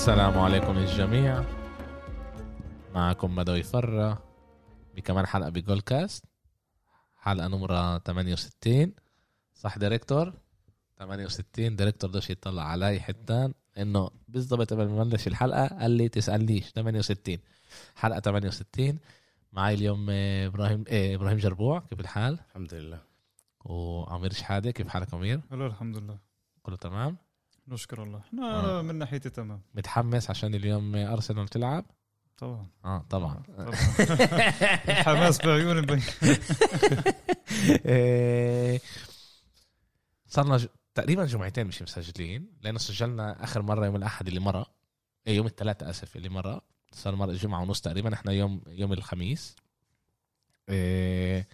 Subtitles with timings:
[0.00, 1.44] السلام عليكم الجميع.
[2.94, 4.24] معكم بدوي فرة
[4.94, 6.24] بكمان حلقة ب Goal Cast.
[7.16, 8.94] حلقة نمرة 68
[9.54, 10.32] صح director؟
[10.98, 16.70] 68 director دوش يطلع علي حتان إنه بالضبط قبل ما نبلش الحلقة قال لي تسألنيش.
[16.70, 17.38] 68
[17.96, 18.98] حلقة 68
[19.52, 21.78] معي اليوم إبراهيم إيه إبراهيم جربوع.
[21.90, 23.02] كيف الحال؟ الحمد لله.
[23.64, 24.70] وعمير شحادة.
[24.70, 26.18] كيف حالك عمير هلا الحمد لله.
[26.62, 27.16] كله تمام؟
[27.70, 28.18] نشكر الله.
[28.18, 28.82] إحنا آه.
[28.82, 29.62] من ناحيتي تمام.
[29.74, 31.84] متحمس عشان اليوم أرسنال تلعب؟
[32.38, 32.66] طبعا.
[32.84, 33.42] آه طبعا.
[33.58, 33.70] طبعا.
[34.88, 35.78] الحماس بعيون
[37.86, 38.80] إيه،
[40.26, 40.66] صرنا ج...
[40.94, 44.66] تقريبا جمعتين مش مسجلين لأنه سجلنا آخر مرة يوم الأحد اللي مرة.
[45.26, 46.60] إيه يوم الثلاثاء آسف اللي مرة.
[46.92, 49.56] صار مرة جمعة ونص تقريبا إحنا يوم يوم الخميس.
[50.68, 51.48] إيه...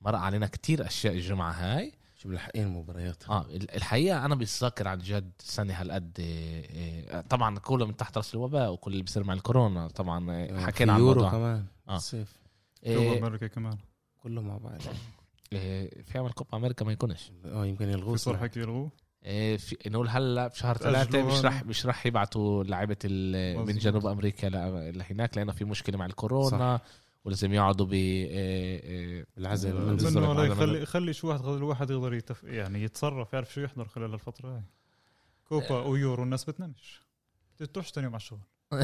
[0.00, 1.92] مرق علينا كتير أشياء الجمعة هاي.
[2.22, 7.58] شو ملحقين مباريات آه ال- الحقيقة أنا بتذكر عن جد سنه هالقد إيه، إيه، طبعا
[7.58, 11.30] كله من تحت رأس الوباء وكل اللي بيصير مع الكورونا طبعا إيه، حكينا عن الموضوع.
[11.30, 11.96] كمان آه.
[11.96, 12.32] الصيف
[12.86, 13.78] إيه، أمريكا كمان.
[14.22, 14.72] كله مع بعض.
[15.52, 17.32] إيه، في عمل كوبا أمريكا ما يكونش.
[17.44, 18.36] آه يمكن يلغوه في.
[18.36, 18.90] حكي يلغوه؟
[19.56, 21.44] في نقول هلأ بشهر ثلاثة مش.
[21.44, 23.78] رح مش رح يبعتوا لعيبة ال- من.
[23.78, 26.80] جنوب أمريكا ل- لهناك لأنه في مشكلة مع الكورونا.
[27.24, 27.90] ولازم يقعدوا ب
[29.36, 30.16] بالظبط.
[30.16, 32.44] منه يخلي خلي شو واحد الواحد يقدر يتف...
[32.44, 34.62] يعني يتصرف يعرف شو يحضر خلال الفترة هاي.
[35.48, 37.00] كوبا ويورو الناس بتنامش.
[37.60, 38.40] بتروحش تاني يوم على الشغل.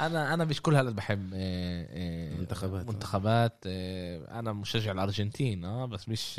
[0.00, 2.86] أنا أنا مش كل هالقد بحب إيه، إيه، منتخبات.
[2.86, 3.58] منتخبات.
[3.66, 6.38] أنا مشجع الأرجنتين آه بس مش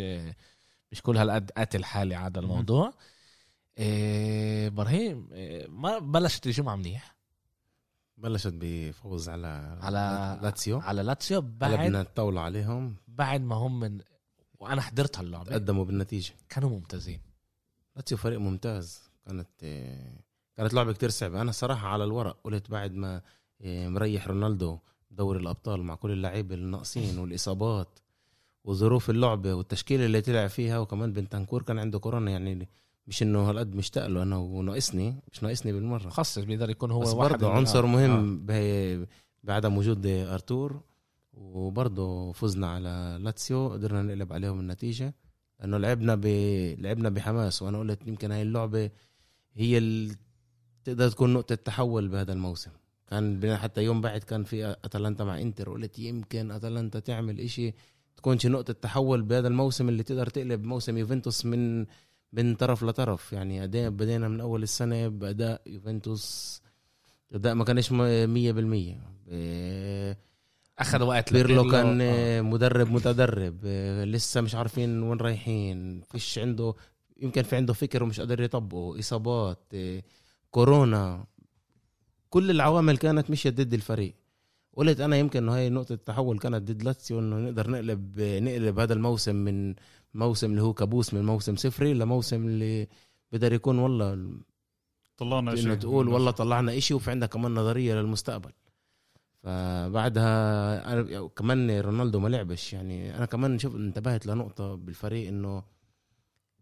[0.92, 2.94] مش كل هالقد قاتل حالي على هذا الموضوع.
[4.68, 5.28] إبراهيم
[5.70, 7.16] ما بلشت الجمعة منيح.
[8.22, 10.80] بلشت بفوز على على لاتسيو.
[10.80, 12.96] على لاتسيو بعد بدنا الطاولة عليهم.
[13.08, 14.02] بعد ما هم من
[14.60, 16.34] وأنا حضرت هاللعبه تقدموا بالنتيجة.
[16.50, 17.22] كانوا ممتازين.
[17.96, 19.02] لاتسيو فريق ممتاز.
[19.26, 20.20] كانت آه،
[20.58, 21.42] كانت لعبة كتير صعبة.
[21.42, 23.22] أنا صراحة على الورق قلت بعد ما
[23.62, 24.80] آه، مريح رونالدو
[25.12, 28.00] دوري الأبطال مع كل اللعيبة الناقصين والإصابات
[28.64, 32.70] وظروف اللعبة والتشكيلة اللي طلع فيها وكمان بنتنكور كان عنده كورونا يعني
[33.08, 36.08] مش إنه هالقد مشتاق له أنا وناقصني مش ناقصني بالمرة.
[36.08, 39.08] مخصص بيقدر يكون هو بس برضه عنصر آه، مهم ب-
[39.44, 40.82] بعدم وجود أرتور
[41.34, 45.14] وبرضه فزنا على لاتسيو قدرنا نقلب عليهم النتيجة
[45.60, 46.26] لأنه لعبنا ب...
[46.80, 48.90] لعبنا بحماس وأنا قلت يمكن هاي اللعبة
[49.54, 50.16] هي اللي
[50.84, 52.72] تقدر تكون نقطة تحول بهذا الموسم.
[53.10, 57.74] كان حتى يوم بعد كان في أتلانتا مع إنتر قلت يمكن أتلانتا تعمل إشي
[58.18, 61.86] تكونش نقطة تحول بهذا الموسم اللي تقدر تقلب موسم يوفنتوس من
[62.34, 66.62] من طرف لطرف يعني أداء بدينا من أول السنة بأداء يوفنتوس
[67.34, 70.16] أداء ما كانش م- مية بالمية ب-
[70.80, 71.72] أخذ وقت بيرلو.
[71.72, 72.42] كان آه.
[72.42, 76.74] مدرب متدرب آه، لسه مش عارفين وين رايحين فيش عنده
[77.22, 80.04] يمكن في عنده فكر ومش قادر يطبقه إصابات آه،
[80.52, 81.26] كورونا
[82.30, 84.16] كل العوامل كانت مشيت ضد الفريق
[84.78, 88.94] قلت أنا يمكن إنه هاي نقطة التحول كانت ضد لاتسيو إنه نقدر نقلب نقلب هذا
[88.94, 89.76] الموسم من
[90.14, 92.88] موسم اللي هو كابوس من موسم صفري لموسم اللي
[93.32, 94.38] بقدر يكون والله
[95.18, 95.74] طلعنا شيء.
[95.76, 98.52] تقول والله طلعنا إشي وفي عندك كمان نظرية للمستقبل.
[99.44, 102.74] فبعدها أنا كمان رونالدو ما لعبش.
[102.74, 105.64] يعني أنا كمان شوف انتبهت لنقطة بالفريق إنه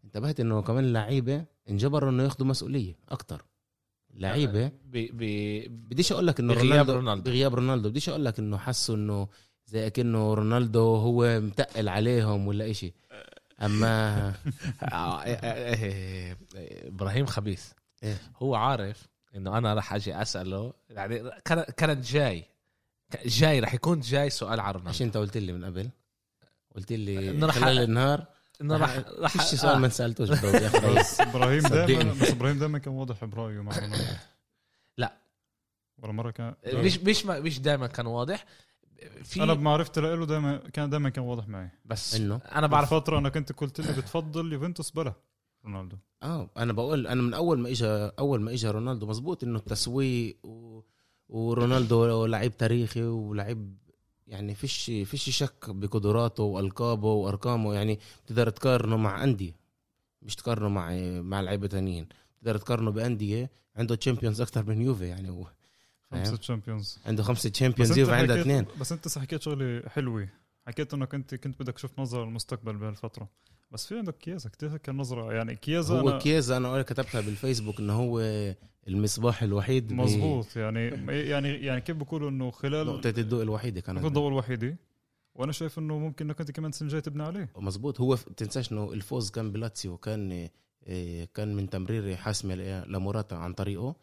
[0.04, 3.46] انتبهت إنه كمان اللعيبه انجبروا إنه ياخذوا مسؤولية أكتر.
[4.14, 4.68] لعيبة.
[4.68, 4.98] ب...
[5.90, 7.24] بديش أقول لك إنه بغياب رونالدو, رونالدو.
[7.32, 7.90] بغياب رونالدو.
[7.90, 9.28] بديش أقول لك إنه حسوا إنه
[9.66, 12.94] زي كأنه رونالدو هو متقل عليهم ولا إشي.
[13.62, 14.28] أما
[14.82, 17.72] آه، آه، آه، آه، إبراهيم خبيث
[18.04, 22.46] إيه؟ هو عارف إنه أنا راح أجي أسأله يعني كان- كانت جاي.
[23.26, 25.90] جاي راح يكون جاي سؤال على إيش أنت قلت لي من قبل؟
[26.76, 28.26] قلت لي إنه رح- خلال النهار.
[28.62, 32.14] إنه راح راح فيش سؤال ما سألتوش بس إبراهيم دائما.
[32.14, 34.04] بس إبراهيم دائما كان واضح برأيه مع رونالدو
[34.98, 35.14] لا.
[35.98, 38.46] ولا مرة كان مش مش ما- مش دائما كان واضح.
[39.24, 43.18] في أنا بمعرفتي له دائما كان دائما كان واضح معي بس إنه؟ أنا بعرف فترة
[43.18, 45.14] أنا كنت قلت لي بتفضل يوفنتوس بلا
[45.66, 47.88] رونالدو آه أنا بقول أنا من أول ما اجى
[48.20, 50.82] أول ما اجى رونالدو مزبوط إنه التسويق و...
[51.30, 53.78] ورونالدو لعيب تاريخي ولعيب
[54.28, 59.56] يعني فيش فيش شك بقدراته وألقابه وأرقامه يعني تقدر تقارنه مع أندية
[60.22, 60.92] مش تقارنه مع
[61.22, 62.08] مع لعيبة تانيين
[62.42, 65.48] تقدر تقارنه بأندية عنده Champions أكثر من يوفي يعني هو؟
[66.12, 68.66] خمسة Champions عنده خمسة Champions عندها حكيت- اثنين.
[68.80, 70.28] بس انت حكيت شغله حلوة.
[70.68, 73.30] حكيت انك انت كنت بدك تشوف نظرة للمستقبل بهالفترة.
[73.72, 75.34] بس في عندك كييزا كتير كان نظرة.
[75.34, 78.20] يعني كييزا هو أنا كييزا أنا كتبتها بالفيسبوك إنه هو
[78.88, 80.88] المصباح الوحيد مزبوط يعني
[81.30, 84.78] يعني يعني كيف بقولوا إنه خلال نقطة الضوء الوحيدة كانت ممكن الضوء الوحيدة.
[85.36, 87.50] وأنا شايف إنه ممكن إنك أنت كمان السنة الجايه تبني عليه.
[87.58, 89.98] مزبوط هو تنساش إنه الفوز كان بلاتسيو.
[89.98, 90.50] كان
[90.88, 93.96] إيه، كان من تمرير حاسمه لموراتا عن طريقه.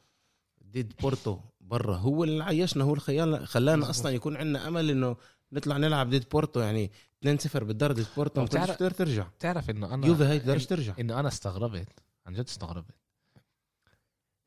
[0.66, 1.96] ضد بورتو برا.
[1.96, 3.90] هو اللي عيشنا هو اللي خيالنا خلانا.
[3.90, 5.16] أصلا يكون عندنا أمل إنه
[5.52, 6.60] نطلع نلعب ضد بورتو.
[6.60, 6.90] يعني
[7.26, 9.22] 2-0 بالدار ضد بورتو ما وبتعرف- كنتش تقدر ترجع.
[9.22, 10.94] بتعرف إنه أنا يوفي هاي تقدرش ترجع.
[11.00, 11.88] إنه أنا استغربت
[12.26, 12.94] عن جد استغربت.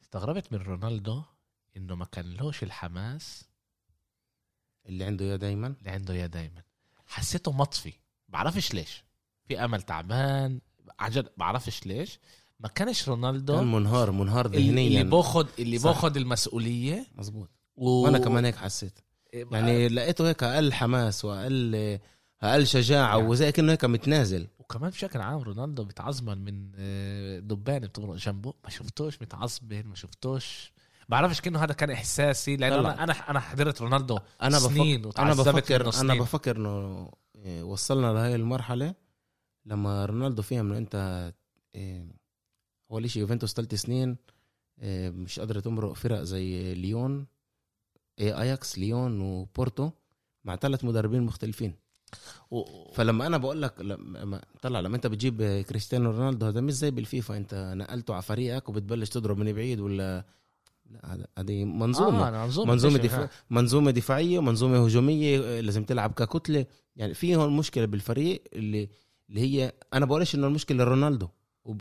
[0.03, 1.23] استغربت من رونالدو
[1.77, 3.45] إنه ما كان لهش الحماس
[4.85, 5.67] اللي عنده إياه دايما.
[5.79, 6.61] اللي عنده إياه دايما.
[7.07, 7.93] حسيته مطفي.
[8.29, 9.03] بعرفش ليش.
[9.45, 10.59] في أمل تعبان.
[10.99, 12.19] عن جد بعرفش ليش.
[12.59, 15.89] ما كانش رونالدو كان منهار منهار اللي, اللي ذهنيا باخد اللي صح.
[15.89, 17.89] باخد المسؤولية مزبوط و...
[17.89, 18.99] وأنا كمان هيك حسيت
[19.33, 21.99] يعني لقيته هيك أقل حماس واقل
[22.41, 23.29] أقل شجاعة يعني.
[23.29, 28.69] وزي كانه هيك متنازل وكمان بشكل عام رونالدو بيتعصبن من آه، دبان بتمرق جنبه ما
[28.69, 30.71] شفتوش متعصبن ما شفتوش
[31.09, 32.79] بعرفش كأنه هذا كان إحساسي لأنه.
[32.79, 36.19] أنا أنا أنا حضرت رونالدو أنا سنين بفكر أنا بفكر منه أنا سنين.
[36.19, 38.95] بفكر إنه إيه، وصلنا لهي المرحلة
[39.65, 41.31] لما رونالدو فهم انه إنت
[41.75, 42.18] إيه،
[42.91, 44.17] اول شيء يوفنتوس ثلاث سنين
[44.81, 47.25] إيه، مش قادرة تمرق فرق زي ليون
[48.19, 49.89] إيه، أياكس ليون وبورتو
[50.45, 51.73] مع ثلاث مدربين مختلفين.
[52.51, 52.63] و...
[52.93, 57.37] فلما أنا بقول لك لما طلع لما أنت بتجيب كريستيانو رونالدو هذا مش زي بالفيفا
[57.37, 60.25] أنت نقلته على فريقك وبتبلش تضرب من بعيد ولا؟
[60.89, 62.27] لا هذه منظومة.
[62.27, 66.65] آه منظومة منظومة دفاع منظومة دفاعية ومنظومه هجومية آه، لازم تلعب ككتلة.
[66.95, 68.89] يعني في هون مشكلة بالفريق اللي
[69.29, 71.27] اللي هي أنا بقولش إنه المشكلة رونالدو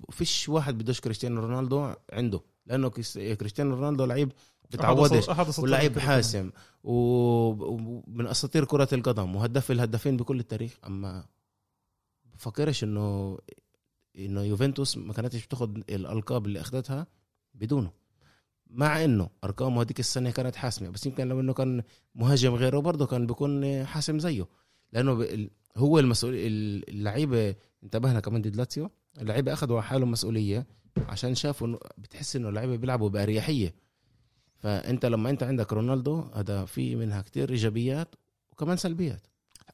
[0.09, 4.33] وفيش واحد بدوش كريستيانو رونالدو عنده لأنه كريس- كريستيانو رونالدو لعيب
[4.71, 5.29] بتعودش
[5.87, 6.01] الكرة.
[6.01, 6.51] حاسم.
[6.85, 10.79] ومن أساطير كرة القدم وهداف الهدافين بكل التاريخ.
[10.87, 11.25] أما
[12.25, 13.39] بفكرش إنه
[14.19, 17.07] إنه يوفنتوس ما كانتش بتاخد الألقاب اللي اخذتها
[17.55, 17.91] بدونه.
[18.71, 21.83] مع إنه ارقامه هذيك السنة كانت حاسمة بس يمكن لو إنه كان
[22.15, 24.47] مهاجم غيره برضه كان بيكون حاسم زيه.
[24.93, 25.27] لأنه
[25.77, 27.55] هو المسؤول ال- اللعيبة
[27.85, 28.91] انتبهنا كمان ضد لاتسيو
[29.21, 30.67] اللعيبه اخذوا على حالهم مسؤولية
[31.09, 33.75] عشان شافوا انه بتحس إنه اللعيبة بيلعبوا بأريحية.
[34.59, 38.15] فأنت لما أنت عندك رونالدو هذا في منها كتير إيجابيات
[38.53, 39.27] وكمان سلبيات.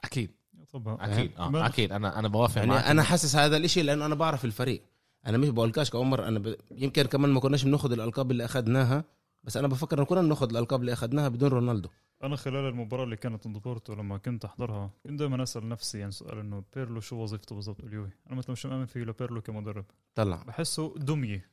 [0.05, 0.31] أكيد.
[0.73, 0.97] طبعا.
[1.01, 1.31] أكيد.
[1.39, 1.93] آه أكيد.
[1.93, 2.85] أنا أنا بوافق يعني معك.
[2.85, 4.83] أنا حاسس هذا الإشي لأنه أنا بعرف الفريق.
[5.27, 6.57] أنا مش بقولكاش كعمر أنا ب...
[6.71, 9.05] يمكن كمان ما كناش بناخذ الألقاب اللي اخذناها
[9.45, 11.89] بس أنا بفكر إنه كنا بناخذ الألقاب اللي اخذناها بدون رونالدو.
[12.27, 16.13] أنا خلال المباراة اللي كانت ضد بورتو لما كنت أحضرها كنت دائما أسأل نفسي يعني
[16.13, 19.85] سؤال إنه بيرلو شو وظيفته بالضبط؟ باليوفي أنا مثلا مش مؤمن فيه لبيرلو كمدرب.
[20.15, 20.43] طلع.
[20.43, 21.51] بحسه دمية.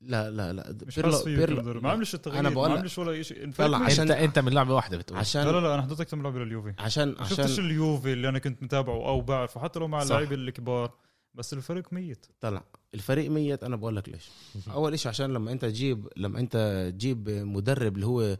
[0.00, 0.76] لا لا لا.
[0.86, 1.82] مش فيه كمدرب.
[1.82, 3.78] ما عملش التغيير أنا بقول ما عملش ولا شيء طلع.
[3.78, 5.18] عشان عشان- انت أنت من لعبة واحدة بتقول.
[5.18, 8.28] عشان لا لا لا أنا حضرتك كم لعبة لليوفي عشان ما شفتش عشان اليوفي اللي
[8.28, 10.02] أنا كنت متابعه أو بعرفه حتى لو مع.
[10.02, 10.92] اللعيبة الكبار.
[11.34, 12.26] بس الفريق ميت.
[12.40, 12.62] طلع.
[12.94, 13.64] الفريق ميت.
[13.64, 14.30] أنا بقول لك ليش.
[14.72, 18.38] أول شيء عشان لما أنت تجيب لما أنت تجيب مدرب اللي هو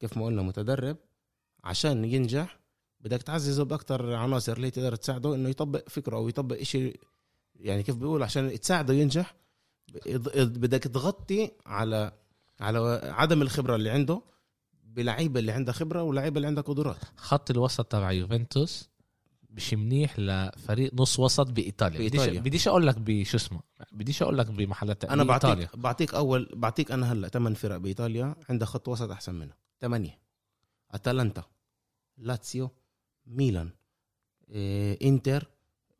[0.00, 0.96] كيف ما قلنا متدرب
[1.64, 2.58] عشان ينجح
[3.00, 7.00] بدك تعززه باكثر عناصر اللي تقدر تساعده إنه يطبق فكره أو يطبق شيء
[7.54, 9.34] يعني كيف بيقول عشان تساعده ينجح
[10.36, 12.12] بدك تغطي على
[12.60, 14.22] على عدم الخبرة اللي عنده
[14.84, 18.88] بلعيبة اللي عندها خبرة ولعيبة اللي عندها قدرات خط الوسط تبع يوفنتوس
[19.50, 22.40] مش منيح لفريق نص وسط بإيطاليا بديش بإيطاليا.
[22.40, 23.60] بديش أقول لك بشو اسمه
[23.92, 25.22] بديش أقول لك بمحلات أنا.
[25.24, 30.18] بعطيك بعطيك أول بعطيك أنا هلأ ثمان فرق بإيطاليا عندها خط وسط أحسن منه ثمانيه
[30.90, 31.42] اتلانتا
[32.18, 32.70] لاتسيو
[33.26, 33.70] ميلان
[34.50, 35.46] إيه، انتر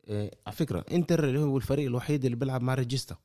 [0.08, 3.16] إيه، على فكرة انتر اللي هو الفريق الوحيد اللي بيلعب مع regista.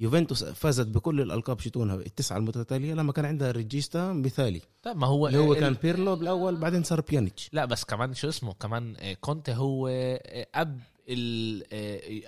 [0.00, 4.60] يوفنتوس فازت بكل الألقاب شتونها التسعة المتتالية لما كان عندها regista مثالي.
[4.82, 7.50] طيب ما هو اللي هو ال- كان بيرلو بالأول بعدين صار بيانيتش.
[7.52, 10.80] لا بس كمان شو اسمه كمان آه، كونتي هو آه، أب آه،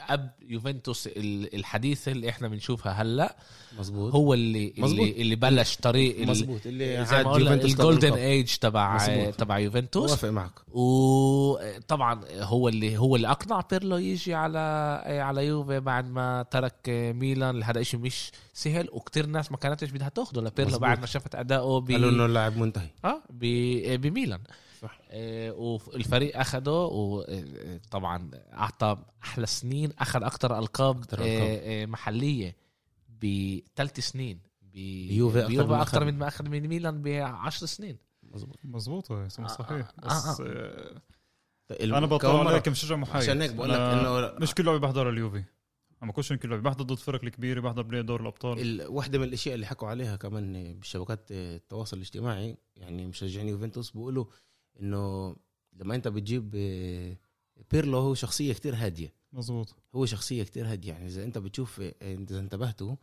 [0.08, 3.37] أب يوفنتوس ال- الحديثه اللي إحنا بنشوفها هلأ
[3.78, 5.00] مظبوط هو اللي مظبوط.
[5.00, 9.34] اللي, اللي بلش طريق مظبوط اللي عاد يوفنتوس ال golden age تبع مظبوط.
[9.34, 14.58] تبع يوفنتوس وافق معك وطبعا هو اللي هو اللي أقنع بيرلو يجي على
[15.06, 19.90] على يوفي بعد ما ترك ميلان اللي هذا شيء مش سهل وكتير ناس ما كانتش
[19.90, 20.78] بدها تاخده لبيرلو.
[20.78, 24.40] بعد ما شافت أداؤه ب قالوا إنه اللاعب منتهي آه ب- بميلان
[24.80, 24.99] صح.
[25.10, 31.60] آه، والفريق أخده وطبعا أعطى أحلى سنين أخذ أكثر ألقاب أكتر آه، ألقاب.
[31.62, 32.56] آه، محلية
[33.22, 36.06] بثلاث سنين ب- بيوفي أكتر بيوفي من أكثر أخذ.
[36.06, 40.44] من ما أخذ من ميلان بعشر سنين مظبوط مزبوط آه، صحيح آه، بس آه.
[40.46, 41.00] آه،
[41.70, 44.78] الم- أنا بطلع عليك كمشجع محايد عشان هيك بقول لك أنا إنه مش كل لعبه
[44.78, 45.44] بحضر اليوفي
[46.02, 49.25] أنا بكونش كل لعبه بحضر ضد فرق الكبيرة بحضر بلاي دور الأبطال ال- واحدة من
[49.25, 54.25] الأشياء اللي حكوا عليها كمان بشبكات التواصل الاجتماعي يعني مشجعين يوفنتوس بيقولوا
[54.80, 55.37] إنه
[55.76, 57.16] لما أنت بتجيب آه،
[57.70, 59.12] بيرلو هو شخصية كتير هادية.
[59.32, 60.92] مزبوط هو شخصية كتير هادية.
[60.92, 62.96] يعني إذا أنت بتشوف آه، إذا انتبهتوا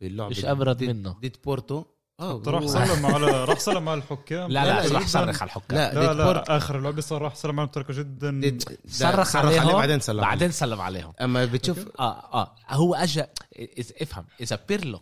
[0.00, 1.10] باللعبة مش أبرد منه.
[1.22, 1.84] ضد بورتو.
[2.20, 4.50] آه راح سلم على راح سلم على الحكام.
[4.50, 5.06] لا لا لا، راح.
[5.06, 5.78] صرخ على الحكام.
[5.78, 8.58] لا لا لا آخر اللعبه صار راح سلم عليهم بطريقه جدا.
[8.88, 9.60] صرخ عليهم.
[9.60, 10.20] عليه بعدين سلم.
[10.20, 11.12] بعدين سلم عليهم.
[11.20, 14.24] أما بتشوف آه آه هو اجى إذا- افهم.
[14.40, 15.00] إذا بيرلو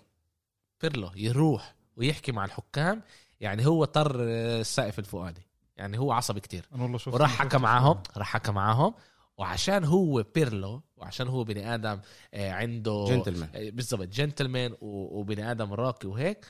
[0.82, 3.02] بيرلو يروح ويحكي مع الحكام
[3.40, 5.45] يعني هو طر آه، السقف الفوقاني
[5.76, 6.68] يعني هو عصبي كتير.
[6.74, 8.94] أنا والله شفت وراح حكى معاهم راح حكى معاهم.
[9.38, 12.00] وعشان هو بيرلو وعشان هو بني آدم
[12.34, 16.46] آه، عنده جنتلمان آه، بالضبط جنتلمان وبني آدم راقي وهيك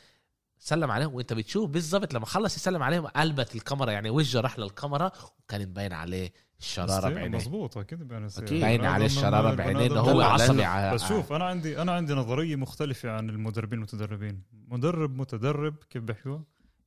[0.58, 1.14] سلم عليهم.
[1.14, 5.92] وأنت بتشوف بالضبط لما خلص يسلم عليهم قلبت الكاميرا يعني وجهه راح للكاميرا وكان مبين
[5.92, 7.36] عليه الشرارة بعينيه.
[7.38, 8.08] مزبوط أكيد.
[8.08, 13.10] باين عليه الشرارة بعينيه انه هو عصبي بس شوف أنا عندي أنا عندي نظرية مختلفة
[13.10, 16.38] عن المدربين والمتدربين مدرب متدرب كيف بيحكوا؟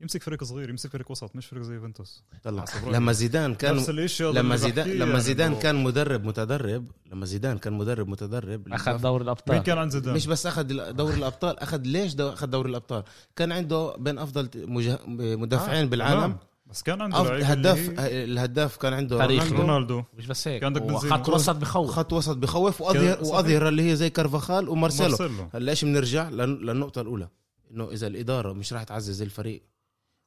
[0.02, 2.24] يمسك فريق صغير يمسك فريق وسط مش فريق زي يوفنتوس.
[2.44, 2.66] طلع.
[2.92, 7.26] لما زيدان كان نفس الشيء هذا لما زيدان لما يعني زيدان كان مدرب متدرب لما
[7.26, 9.56] زيدان كان مدرب متدرب أخذ دوري الأبطال.
[9.56, 13.04] مين كان عند زيدان؟ مش بس أخذ دوري الأبطال أخذ ليش دو أخذ دوري الأبطال؟
[13.36, 15.00] كان عنده بين أفضل مجه...
[15.08, 16.38] مدافعين آه، بالعالم.
[16.66, 19.50] بس كان عنده هداف الهداف كان عنده تاريخي.
[19.50, 20.04] رونالدو رونالدو.
[20.18, 20.62] مش بس هيك.
[20.62, 20.98] كان.
[20.98, 21.90] خط وسط بخوف.
[21.92, 23.18] خط وسط بخوف واظهر.
[23.24, 25.10] وأظهر اللي هي زي كارفاخال ومارسيلو.
[25.10, 25.50] مارسيلو.
[25.54, 27.28] هلا إيش بنرجع لن- للنقطة الأولى؟
[27.72, 29.64] إنه إذا الإدارة مش راح تعزز الفريق.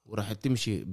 [0.07, 0.93] وراح تمشي ب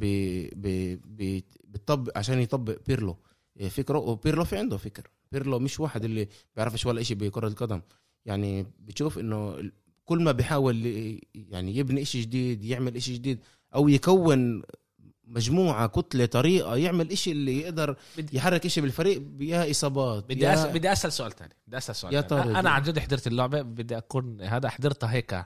[0.55, 3.17] ب ب بتطبق عشان يطبق بيرلو.
[3.59, 3.97] إيه، فكره.
[3.97, 5.07] وبيرلو في عنده فكر.
[5.31, 7.81] بيرلو مش واحد اللي بيعرفش ولا شيء بكرة القدم.
[8.25, 9.71] يعني بتشوف إنه
[10.05, 10.85] كل ما بيحاول
[11.35, 13.39] يعني يبني إشي جديد يعمل إشي جديد
[13.75, 14.61] أو يكون
[15.23, 17.95] مجموعة كتلة طريقة يعمل إشي اللي يقدر
[18.33, 21.53] يحرك إشي بالفريق يا إصابات بدي يا- أسأل بدي أسأل سؤال تاني.
[21.67, 22.43] بدي أسأل سؤال يا تاني.
[22.43, 22.57] طارق.
[22.57, 25.45] أنا عن جد حضرت اللعبة بدي أكون هذا حضرتها هيك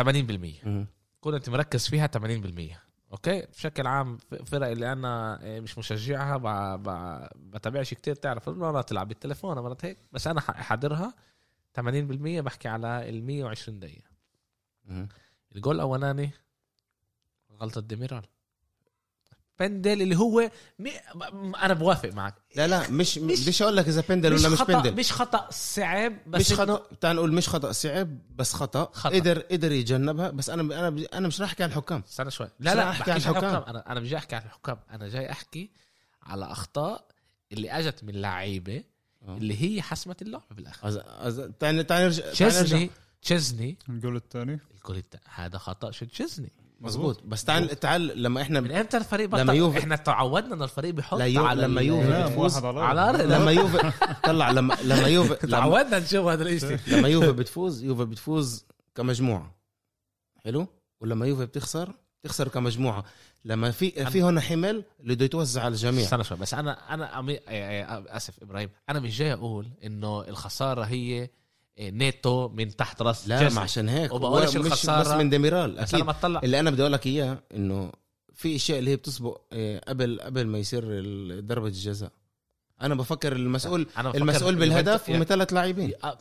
[0.00, 0.86] 80%
[1.26, 1.32] مم.
[1.32, 2.76] كنت مركز فيها 80%
[3.12, 6.36] أوكي بشكل عام فرق اللي أنا مش مشجعها
[7.36, 11.14] بتابعش كتير تعرف مرات تلعب بالتليفون مرات هيك بس أنا حاضرها
[11.80, 14.08] 80% بحكي على ال 120 دقيقة.
[15.56, 16.30] الجول الأولاني
[17.52, 18.22] غلطة ديميرال
[19.60, 20.90] פנדל اللي هو مي...
[21.62, 22.34] أنا بوافق معك.
[22.56, 24.94] لا لا مش مش- مش أقول لك إذا פנדל ولا مش خطأ פנדל.
[24.96, 26.94] مش خطأ صعب بس مش إنه- خطأ.
[27.00, 29.14] تعال نقول مش خطأ صعب بس خطأ, خطأ.
[29.14, 30.30] قدر قدر يتجنبها.
[30.30, 32.02] بس أنا أنا أنا مش راح أحكي عن الحكام.
[32.08, 32.48] استنى شوي.
[32.60, 33.62] لا لا أنا أحكي بحكيش عن الحكام.
[33.68, 34.78] أنا أنا مش جاي أحكي عن الحكام.
[34.90, 35.70] أنا جاي أحكي
[36.22, 37.04] على أخطاء
[37.52, 38.84] اللي أجت من لعيبة
[39.28, 39.36] آه.
[39.36, 41.00] اللي هي حسمت اللعبة بالاخر أز...
[41.04, 41.50] أز...
[41.60, 42.30] تعال تعال نرجع.
[42.30, 42.90] تشيزني
[43.22, 43.78] تشيزني.
[43.88, 46.52] الجول الثاني الجول التا- هذا خطأ شو تشيزني.
[46.80, 47.22] مظبوط.
[47.24, 50.94] بس تعال تعال لما إحنا من أمتى الفريق لما بطل يوفي- إحنا تعودنا انه الفريق
[50.94, 52.56] بيحط لا يو- على لما يوفي بتفوز.
[52.64, 52.92] على.
[52.92, 53.20] الأرض.
[53.20, 53.92] لما يوفي
[54.24, 58.64] طلع لما لما يوفي لما, تعودنا نشوف هذا الشيء لما يوفي بتفوز يوفي بتفوز
[58.94, 59.54] كمجموعة.
[60.44, 60.66] حلو؟
[61.00, 63.04] ولما يوفي بتخسر تخسر كمجموعة.
[63.44, 66.04] لما في في هنا حمل اللي بده يتوزع على الجميع.
[66.04, 67.38] استنى شوي بس أنا أنا أمي...
[67.48, 68.70] آه، أسف إبراهيم.
[68.88, 71.28] أنا مش جاي أقول إنه الخسارة هي
[71.80, 73.48] נטו من تحت راس لا.
[73.48, 74.12] ما عشان هيك.
[74.12, 75.00] وبقولش الخسارة.
[75.00, 75.94] بس من ديميرال أكيد.
[75.94, 77.92] أنا بطلع اللي أنا بدي أقول لك إياه إنه
[78.34, 80.84] في أشياء اللي هي بتسبق آه، قبل قبل ما يصير
[81.40, 82.10] ضربة الجزاء.
[82.82, 85.92] أنا بفكر المسؤول أنا بفكر المسؤول بالهدف هم ثلاث لاعبين.
[86.04, 86.18] آه،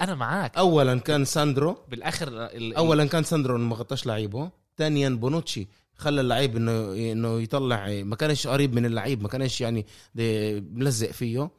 [0.00, 1.76] أنا معك اولا كان ساندرو.
[1.90, 4.50] بالآخر ال- اولا كان ساندرو ما غطاش لعيبه.
[4.78, 9.86] ثانيا بونوتشي خلى اللعيب إنه إنه يطلع ما كانش قريب من اللعيب ما كانش يعني
[10.14, 11.50] دي- ملزق فيه.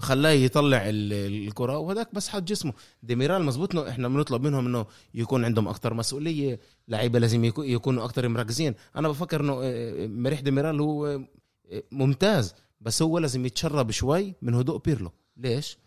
[0.00, 2.72] خلاه يطلع ال- الكرة وهذاك بس حط جسمه.
[3.02, 8.04] ديميرال مزبوط إنه إحنا بنطلب منهم إنه يكون عندهم أكثر مسؤولية لعيبة لازم يكو- يكونوا
[8.04, 8.74] أكثر مركزين.
[8.96, 14.54] أنا بفكر إنه آه، مريح ديميرال هو آه، ممتاز بس هو لازم يتشرب شوي من
[14.54, 15.12] هدوء بيرلو.
[15.36, 15.78] ليش؟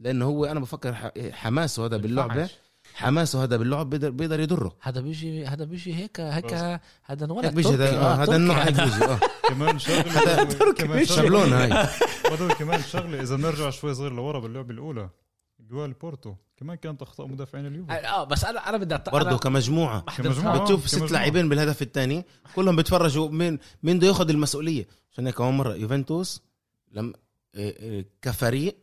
[0.00, 0.94] لأنه هو أنا بفكر
[1.32, 2.34] حماسه هذا باللعبة.
[2.94, 4.76] حماسه هذا باللعب بيقدر بيقدر يضره.
[4.80, 6.54] هذا بيجي هذا بيجي هيك هيك
[7.04, 7.96] هذا انولد هيك بيجي تركي.
[7.96, 8.74] هذا آه، النوع هيك.
[8.80, 9.18] بيجي آه.
[9.48, 11.88] كمان شغله كمان شغله شابلون هاي.
[12.58, 15.10] كمان شغلة إذا بنرجع شوي صغير لورا باللعبة الأولى
[15.60, 16.34] جوال بورتو.
[16.56, 17.92] كمان كانت اخطاء مدافعين اليوفي.
[17.92, 20.04] آه بس أنا أنا بدي برضه أنا كمجموعة.
[20.18, 21.12] آه، بتشوف ست.
[21.12, 22.24] لاعبين بالهدف الثاني
[22.54, 24.86] كلهم بيتفرجوا مين مين بده ياخذ المسؤولية.
[25.12, 26.42] عشان هيك أول مرة يوفنتوس
[26.92, 27.12] لم
[27.54, 28.78] إيه، كفريق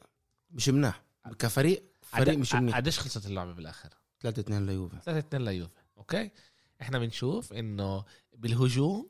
[0.51, 1.03] مش مناح.
[1.39, 3.89] كفريق فريق مش منيح قديش خلصت اللعبة بالآخر؟
[4.21, 6.29] 3 2 ليوفي 3 2 ليوفي أوكي؟
[6.81, 8.03] إحنا بنشوف إنه
[8.37, 9.09] بالهجوم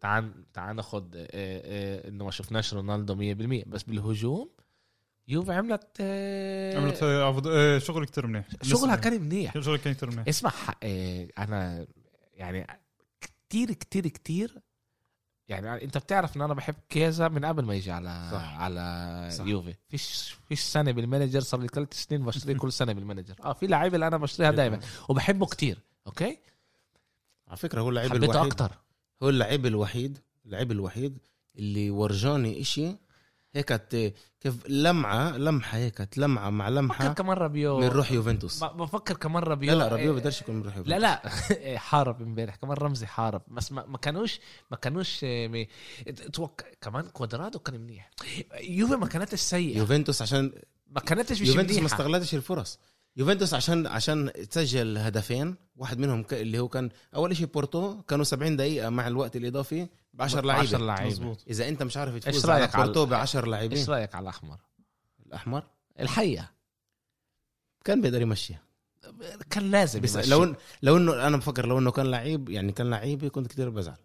[0.00, 4.50] تعال تعال ناخد آه، آه، إنه ما شفناش رونالدو 100% بس بالهجوم
[5.28, 8.48] يوفي عملت آه، عملت آه، شغل كتير منيح.
[8.62, 9.58] شغلها كان منيح.
[9.60, 10.28] شغل كان كتير منيح.
[10.28, 10.52] اسمع
[11.38, 11.86] أنا
[12.34, 12.66] يعني
[13.20, 14.58] كتير كتير كتير
[15.48, 18.58] يعني انت بتعرف ان أنا بحب كيزا من قبل ما يجي على صح.
[18.60, 19.44] على صح.
[19.44, 19.74] يوفي.
[19.88, 23.34] فيش فيش سنة بال manager صار لي ثلاث سنين بشتري كل سنة بال manager.
[23.44, 26.38] آه في لعيبة اللي أنا بشتريها دائما وبحبه كتير أوكي؟
[27.48, 28.52] على فكرة هو اللعيب حبيته الوحيد.
[28.52, 28.72] أكتر.
[29.22, 31.18] هو اللعيب الوحيد اللعيب الوحيد
[31.56, 32.96] اللي ورجاني إشي
[33.58, 38.64] هيك كيف لمعة لمحة هيك لمعة مع بفكر لمحه كمان رابيو من روح يوفنتوس.
[38.64, 41.28] بفكر كمان رابيو لا لا رابيو إيه، بقدرش يكون من روح يوفنتوس لا لا
[41.88, 43.42] حارب امبارح كمان رمزي حارب.
[43.48, 45.20] بس ما, كانوش ما كانوش
[46.08, 48.10] أتوقع كمان كوادرادو كان منيح.
[48.60, 49.78] يوفي ما كانتش سيئة.
[49.78, 50.52] يوفنتوس عشان
[50.90, 52.78] ما كانتش مش يوفنتوس ما استغلتش الفرص.
[53.18, 55.56] يوفنتوس عشان عشان تسجل هدفين.
[55.76, 59.88] واحد منهم ك- اللي هو كان أول شيء بورتو كانوا 70 دقيقة مع الوقت الإضافي
[60.14, 60.78] ب 10 10 لعيبة.
[60.78, 61.06] لعيبة.
[61.10, 63.78] مزبوط إذا أنت مش عارف إيش تفوز على رأيك على- بورتو ب 10 لاعبين.
[63.78, 64.58] إيش رأيك على الأحمر؟
[65.26, 65.62] الأحمر؟
[66.00, 66.48] الحقيقة
[67.84, 68.62] كان بيقدر يمشيها
[69.50, 70.30] كان لازم بس يمشي.
[70.30, 73.70] لو إن- لو انه أنا بفكر لو إنه كان لعيب يعني كان لعيبه كنت كتير
[73.70, 73.96] بزعل.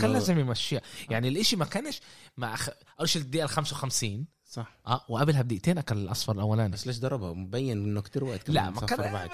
[0.00, 0.80] كان لازم يمشيها.
[1.10, 2.00] يعني الإشي ما كانش
[2.36, 2.68] ما أخ...
[3.00, 4.78] أول شيء الدقيقة ال 55 صح.
[4.86, 6.72] آه وقبلها بدقيقتين أكل الأصفر الأولاني.
[6.72, 9.30] بس ليش ضربها مبين إنه كتير وقت لا كمان ما صفر كان بعد.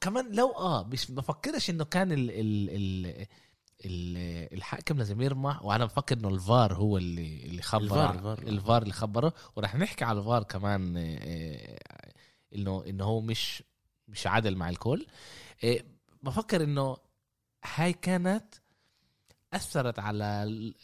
[0.00, 3.06] كمان لو آه مش بفكرش إنه كان ال ال ال
[3.84, 4.16] ال
[4.56, 8.82] الحاكم لازم يرمح وأنا بفكر إنه الفار هو اللي اللي خبر الفار- الفار, الفار.
[8.82, 9.32] اللي خبره.
[9.56, 11.78] ورح نحكي على الفار كمان آه،
[12.54, 13.62] انه إنه هو مش
[14.08, 15.06] مش عادل مع الكل.
[15.64, 15.80] آه،
[16.22, 16.96] بفكر إنه
[17.74, 18.54] هاي كانت
[19.52, 20.24] أثرت على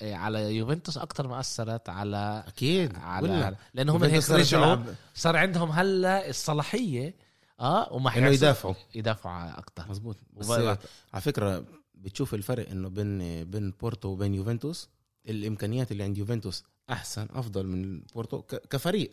[0.02, 2.94] على يوفنتوس أكثر ما أثرت على أكيد.
[2.96, 4.84] على ولا لأنه هم هيك رجعوا.
[5.14, 7.14] صار عندهم هلأ الصلاحية
[7.60, 8.74] آه وما إنه يدافعوا.
[8.94, 10.78] يدافعوا أكثر مزبوط بس على
[11.20, 14.88] فكرة بتشوف الفرق إنه بين بين بورتو وبين يوفنتوس
[15.28, 19.10] الإمكانيات اللي عند يوفنتوس أحسن أفضل من بورتو ك- كفريق.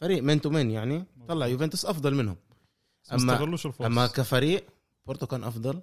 [0.00, 2.36] فريق man to man يعني طلع يوفنتوس أفضل منهم.
[3.04, 3.86] بس ما أما- استغلوش الفرص.
[3.86, 4.66] أما كفريق
[5.06, 5.80] بورتو كان أفضل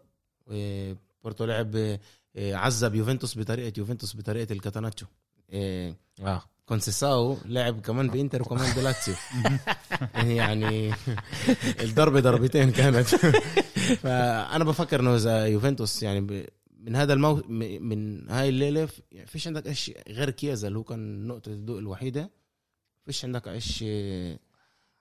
[1.24, 2.00] بورتو لعب
[2.38, 5.06] عذب يوفنتوس بطريقه يوفنتوس بطريقة ال catenaccio.
[5.52, 6.44] آه، آه.
[6.66, 9.16] كونسيساو لعب كمان بإنتر وكمان بلاتسيو.
[10.40, 10.94] يعني
[11.82, 13.08] الضربه ضربتين كانت.
[14.04, 16.48] فأنا بفكر إنه إذا يوفنتوس يعني
[16.80, 17.44] من هذا المو...
[17.80, 22.32] من هاي الليلة يعني فيش عندك إيش غير كيازا اللي هو كان نقطة الضوء الوحيدة.
[23.06, 23.84] فيش عندك إيش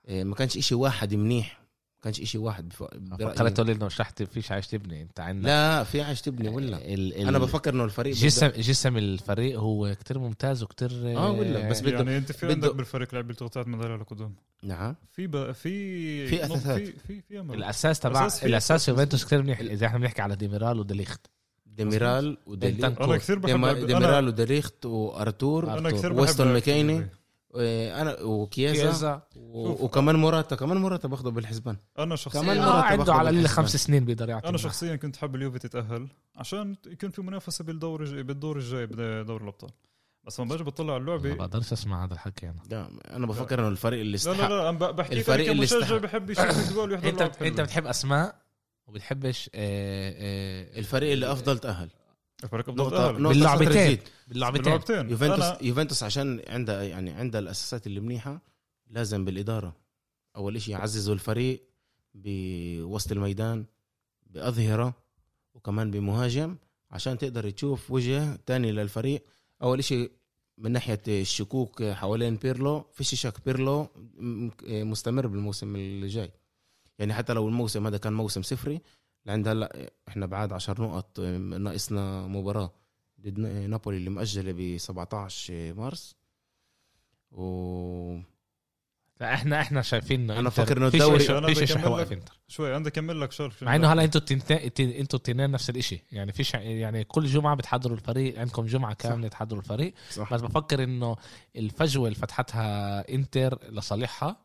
[0.08, 1.63] ما كانش إشي واحد منيح.
[2.04, 2.72] كانش إشي واحد.
[3.02, 3.50] برأيي.
[3.50, 7.14] تقول لي إنه رح فيش عايش تبني أنت عندك لا في عايش تبني ولا ال...
[7.22, 7.28] ال...
[7.28, 11.80] أنا بفكر إنه الفريق جسم بده- جسم الفريق هو كتير ممتاز وكتير آه، ولا، بس
[11.80, 16.44] بده- يعني أنت في عندك بالفريق لعيبه تغطيات مداري لقدام نعم في بقى في في
[16.44, 16.80] أساسات.
[16.80, 18.88] في في في الأساس تبع الأساس.
[18.88, 21.26] يوفنتوس كتير منيح إذا إحنا بنحكي على ديميرال وديليخت
[21.66, 23.04] ديميرال وديلي بنتنكور.
[23.04, 25.90] أنا كثير بحب لعب- ديميرال وديليخت وأرتور أنا.
[25.90, 26.92] كثير لعب ماكيني.
[26.96, 27.23] اليوفي.
[27.56, 33.14] أنا وكيازا و- وكمان موراتا كمان موراتا باخده بالحسبان أنا شخصيا كمان مرة عنده باخده
[33.14, 33.64] على بالحسبان.
[33.64, 38.02] خمس سنين بيقدر يعطي أنا شخصيا كنت حابب اليوفي تتأهل عشان يكون في منافسة بالدور
[38.02, 39.70] الج- بالدور الجاي بدوري الأبطال.
[40.26, 42.60] بس لما باجي بطلع على ما اللعبه بقدرش أسمع هذا الحكي أنا.
[42.70, 45.94] لا أنا بفكر إنه الفريق اللي لا لا استحق لا أنا بحكي الفريق اللي استحق.
[45.96, 47.60] بحب يشوف جول ويحضر أنت أنت.
[47.60, 48.34] بتحب أسماء
[48.86, 50.14] وبتحبش آه،
[50.74, 51.88] آه، الفريق اللي أفضل تأهل.
[52.44, 53.98] الفريق باللعبتين.
[54.28, 55.10] باللعبتين.
[55.10, 58.42] يوفنتوس أنا يوفنتوس عشان عندها يعني عندها الاساسات اللي منيحة
[58.86, 59.76] لازم بالإدارة.
[60.36, 61.62] أول شيء يعززوا الفريق
[62.14, 63.64] بوسط الميدان
[64.26, 64.94] بأظهرة
[65.54, 66.56] وكمان بمهاجم
[66.90, 69.24] عشان تقدر تشوف وجه تاني للفريق.
[69.62, 70.10] أول شيء
[70.58, 73.88] من ناحية الشكوك حوالين بيرلو فيش شك بيرلو
[74.62, 76.30] مستمر بالموسم اللي جاي
[76.98, 78.80] يعني حتى لو الموسم هذا كان موسم صفري
[79.26, 82.72] لعند هلأ إحنا بعد 10 نقط ناقصنا مباراة
[83.20, 86.14] ضد نابولي اللي مؤجله ب 17 مارس.
[87.32, 88.18] و
[89.16, 92.12] فاحنا إحنا شايفين إنه أنا إنتر- فاكر إنه فيش الدوري- فيش لك.
[92.12, 92.32] إنتر.
[92.48, 96.00] شوي عندي اكمل لك شغله مع إنه هلا إنتوا التنتين إنتوا التنين نفس الإشي.
[96.12, 99.94] يعني فيش يعني كل جمعة بتحضروا الفريق عندكم جمعة كاملة تحضروا الفريق.
[100.10, 100.34] صح.
[100.34, 101.16] بس بفكر إنه
[101.56, 104.36] الفجوة اللي فتحتها إنتر لصالحها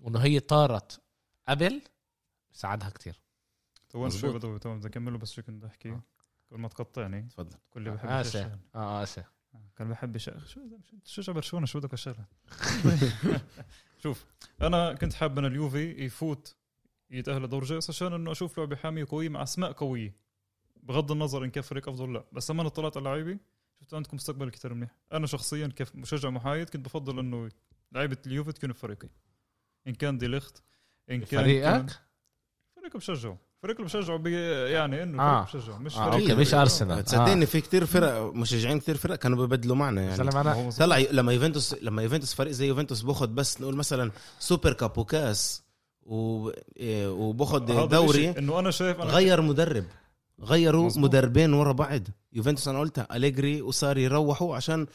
[0.00, 1.00] وإنه هي طارت
[1.48, 1.82] قبل
[2.52, 3.23] ساعدها كتير.
[3.94, 4.34] تو شوي مزبوط.
[4.46, 5.90] بدو تمام بدي اكمله بس شو كنت أحكي.
[5.90, 6.02] آه.
[6.50, 7.22] كل ما تقطعني.
[7.22, 7.58] تفضل.
[7.70, 8.34] كل اللي بحب آسف.
[8.34, 8.56] يشجع.
[8.74, 9.24] آه آسف.
[9.76, 10.30] كان بحب شو
[11.04, 12.24] شجع برشلونه شو بدك اشتغل
[14.02, 14.24] شوف
[14.62, 16.56] أنا كنت حابب إن اليوفي يفوت
[17.10, 20.14] يتأهل لدور جاي عشان إنه أشوف لعبه حاميه قويه مع أسماء قوية.
[20.82, 22.24] بغض النظر إن كان فريق أفضل لأ.
[22.32, 23.38] بس لما أنا طلعت على اللعيبه
[23.80, 24.96] شفت عندكم مستقبل كثير منيح.
[25.12, 27.48] أنا شخصيا كيف مشجع محايد كنت بفضل إنه
[27.92, 29.08] لعيبة اليوفي تكون بفريقي.
[29.86, 30.62] إن كان دي ليخت
[31.10, 32.00] إن كان كان- فريقك
[32.76, 33.38] فريق بشجعه.
[33.64, 34.32] فريق اللي بشجعه بي
[34.72, 35.44] يعني إنه آه.
[35.44, 37.04] بشجعه مش آه، فريق أوكي، مش أرسنال.
[37.04, 40.30] تصدقني في كتير فرق مشجعين كتير فرق كانوا ببدلوا معنا يعني.
[40.34, 44.98] هو طلع لما يوفنتوس لما يوفنتوس فريق زي يوفنتوس باخد بس نقول مثلا Super Cup
[44.98, 45.62] وكاس
[46.02, 46.48] و...
[46.76, 49.84] إيه، وباخد دوري إنه أنا شايف أنا غير مدرب.
[50.42, 51.04] غيروا مظبوط.
[51.04, 52.02] مدربين ورا بعض.
[52.32, 54.86] يوفنتوس أنا قلتها أليجري وصار يروحوا عشان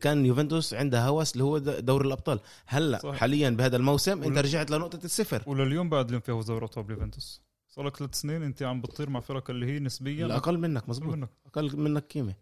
[0.00, 2.40] كان يوفنتوس عندها هوس اللي هو د- دوري الأبطال.
[2.66, 3.12] هلأ.
[3.14, 5.42] حاليا بهذا الموسم أنت رجعت لنقطة الصفر.
[5.46, 7.40] ولليوم بعد اليوم فيه دوري ابطال اليوفنتوس
[7.74, 10.26] صار لك ثلاث سنين انت عم بتطير مع فرق اللي هي نسبيا.
[10.26, 11.28] الأقل منك مزبوط منك.
[11.46, 12.34] أقل منك قيمة.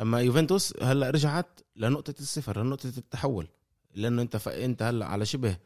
[0.00, 3.48] أما يوفنتوس هلأ رجعت لنقطة الصفر لنقطة التحول.
[3.94, 4.48] لأنه أنت ف...
[4.48, 5.56] أنت هلأ على شبه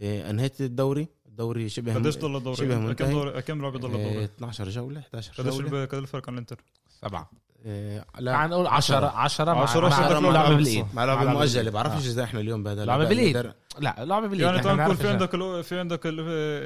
[0.00, 1.08] آه، أنهيت الدوري.
[1.26, 3.10] الدوري شبه قديش ضل الدوري؟ شبه كم.
[3.10, 5.66] دوري كم لعبه ضل آه، الدوري؟ 12 جولة 11 قديش جولة.
[5.66, 7.30] الب- قديش الفرق عن الانتر؟ سبعة.
[7.66, 8.46] آه، لا.
[8.46, 11.70] نقول 10 10 مع عشرة مع عشرة لعبة لعبة بالايد مع لعبة مؤجله.
[11.70, 12.10] بعرفش آه.
[12.10, 13.36] إذا إحنا اليوم بهذا لعبة بالإيد.
[13.36, 16.20] بقدر- لا لعبة بالايد يعني بنعرف في عندك ال- في عندك ال-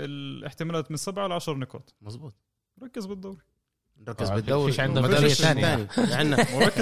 [0.04, 1.94] الاحتمالات من سبعة ل 10 نقاط.
[2.02, 2.34] مزبوط
[2.82, 3.38] ركز بالدوري.
[4.08, 4.72] نركز آه، بالدوري.
[4.72, 5.84] فيش عندنا تانية.
[5.84, 6.14] تاني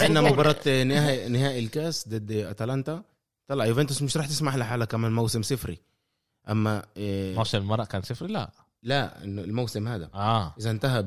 [0.02, 0.20] عندنا.
[0.20, 3.02] مباراة نهائي نهائي الكاس ضد أتلانتا.
[3.48, 5.78] طلع يوفنتوس مش راح تسمح لحالها كمان موسم صفري.
[6.50, 8.50] أما إيه موسم المرة كان صفر لا.
[8.82, 10.10] لا إنه الموسم هذا.
[10.14, 10.54] آه.
[10.58, 11.02] إذا انتهى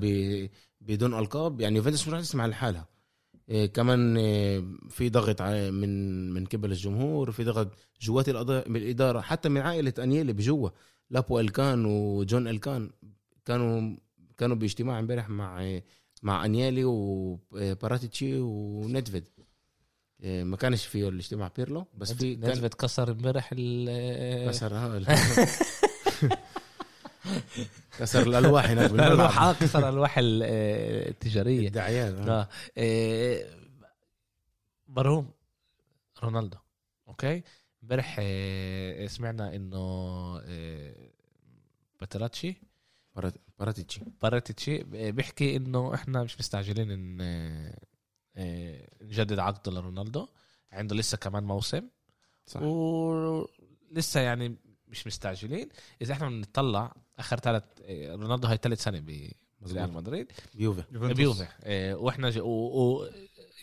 [0.81, 2.85] بدون ألقاب يعني يوفنتوس مش راح تسمح لحالها.
[3.73, 8.29] كمان إيه في ضغط من من قبل الجمهور في ضغط جوات
[8.69, 10.69] بالاداره حتى من عائلة أنيلي بجوا
[11.09, 12.89] لابو ألكان وجون ألكان
[13.45, 13.97] كانوا
[14.37, 15.79] كانوا باجتماع امبارح مع
[16.23, 19.27] مع أنيلي وباراتيتشي ونيدفيد.
[20.23, 24.77] إيه ما كانش فيه الاجتماع بيرلو بس في كان كسر امبارح ال كسر
[27.99, 31.67] كسر الألواح هناك الألواح آه، كسر الألواح ال- آه، التجارية.
[31.67, 32.41] الدعايات آه.
[32.41, 33.49] آه إيه،
[34.87, 35.31] برهوم
[36.23, 36.57] رونالدو
[37.07, 37.43] okay؟
[37.83, 39.77] امبارح آه، سمعنا إنه
[40.45, 40.95] آه،
[41.99, 42.55] باتراتشي.
[43.15, 44.01] بارات- باراتيتشي.
[44.21, 47.77] باراتيتشي بيحكي إنه إحنا مش مستعجلين إن آه،
[48.35, 50.27] آه، نجدد عقده لرونالدو.
[50.71, 51.81] عنده لسه كمان موسم.
[52.45, 52.61] صح.
[52.61, 54.55] ولسه يعني
[54.87, 55.69] مش مستعجلين.
[56.01, 58.99] إذا إحنا بنطلع آخر ثلاث رونالدو هاي ثالث سنة
[59.61, 60.31] بريال مدريد.
[60.55, 60.83] بيوفي.
[60.91, 62.37] بيوفي آه، وإحنا ج...
[62.39, 62.43] و...
[62.47, 63.09] و...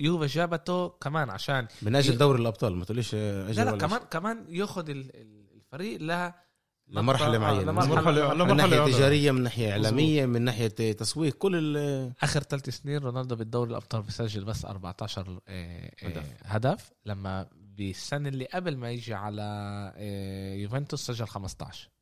[0.00, 4.44] يوفي جابته كمان عشان من أجل دوري الأبطال ما تقوليش أجل لا لا كمان كمان
[4.48, 6.32] ياخذ ال- ال- الفريق ل
[6.88, 7.72] لمرحلة معينة.
[7.72, 8.84] لمرحلة- مرحلة- من ناحية.
[8.84, 14.02] تجارية من ناحية إعلامية من ناحية تسويق كل ال آخر ثلاث سنين رونالدو بالدوري الأبطال
[14.02, 16.24] بسجل بس 14 آه، آه، هدف.
[16.44, 16.90] هدف.
[17.06, 19.42] لما بالسنة اللي قبل ما يجي على
[20.62, 22.01] يوفنتوس سجل 15 بس-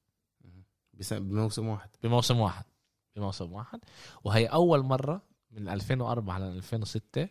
[1.11, 1.89] بموسم واحد.
[2.03, 2.65] بموسم واحد.
[3.17, 3.81] بموسم واحد.
[4.25, 7.29] وهي أول مرة من 2004 على 2006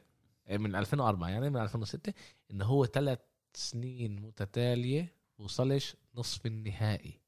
[0.47, 2.13] آه، من 2004 يعني من 2006
[2.51, 3.19] انه هو ثلاث
[3.53, 7.19] سنين متتالية وصلش نصف النهائي.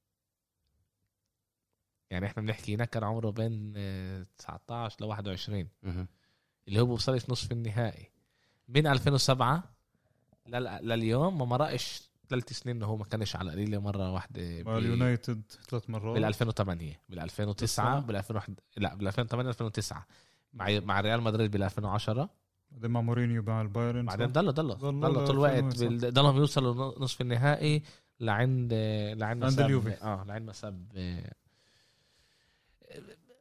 [2.09, 6.07] يعني إحنا بنحكي هناك كان عمره بين آه، 19 ل 21 مهم.
[6.67, 8.11] اللي هو بوصلش نصف النهائي.
[8.67, 9.63] من 2007
[10.47, 14.77] لل- لليوم ما مرقش ثلاث سنين إنه هو ما كانش على قليلة مرة واحدة مع
[14.77, 16.13] اليونايتد ثلاث مرات.
[16.15, 17.99] بال 2008 بال 2009 تسعة.
[17.99, 20.05] بال 2001 لا بال 2008 2009
[20.53, 22.29] مع مع ريال مدريد بال 2010
[22.71, 25.85] بعدين مع مورينيو مع البايرن بعدين ضلوا ضلوا ضلوا طول الوقت 2000 صح.
[25.87, 27.83] بال- ضلهم يوصلوا نصف النهائي
[28.19, 28.73] لعند
[29.17, 29.93] لعند عند اليوفي.
[29.93, 30.87] آه لعند ما ساب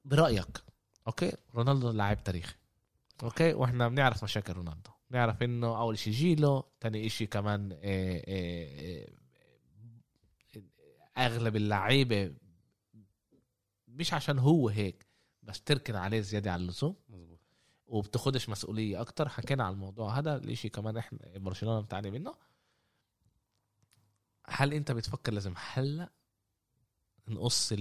[0.05, 0.63] برأيك
[1.07, 2.55] okay؟ رونالدو لاعب تاريخي
[3.23, 4.91] أوكي؟ وإحنا بنعرف مشاكل رونالدو.
[5.11, 9.07] بنعرف إنه أول شيء جيله ثاني شيء كمان آه، آه،
[10.57, 12.35] آه، أغلب اللعيبة
[13.89, 15.07] مش عشان هو هيك
[15.43, 16.97] بس تركن عليه زيادة عن اللزوم.
[17.87, 19.29] وبتاخدش مسؤولية أكتر.
[19.29, 22.35] حكينا على الموضوع هذا الإشي كمان إحنا برشلونة بتعاني منه.
[24.47, 26.13] هل أنت بتفكر لازم هلأ
[27.29, 27.73] نقص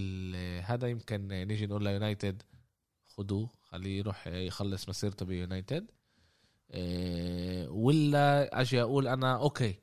[0.61, 2.43] هذا يمكن نيجي نقول ليونايتد
[3.05, 5.91] خدوه خليه يروح يخلص مسيرته بيونايتد.
[7.69, 9.75] ولا أجي أقول أنا okay.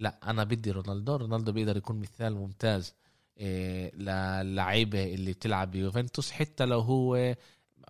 [0.00, 1.16] لا أنا بدي رونالدو.
[1.16, 2.94] رونالدو بيقدر يكون مثال ممتاز
[3.38, 7.34] إيه، للعيبة اللي بتلعب بيوفنتوس حتى لو هو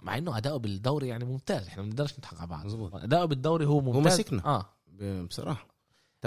[0.03, 1.67] مع إنه أداؤه بالدوري يعني ممتاز.
[1.67, 2.65] إحنا ما بنقدرش نضحك على بعض.
[2.67, 2.95] مظبوط.
[2.95, 4.03] أداؤه بالدوري هو ممتاز.
[4.05, 4.45] ماسكنا.
[4.47, 4.67] آه.
[4.93, 5.67] ب- بصراحة.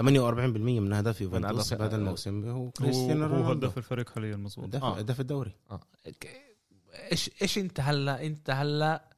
[0.80, 2.44] من اهداف يوفنتوس أهداف- بهذا الموسم.
[2.48, 3.52] هو هو كريستيانو هو رونالدو.
[3.66, 4.64] هداف الفريق حاليا مظبوط.
[4.84, 5.20] هداف آه.
[5.22, 5.52] الدوري.
[5.70, 5.80] آه.
[7.12, 9.11] إيش إيش أنت هلأ؟ أنت هلأ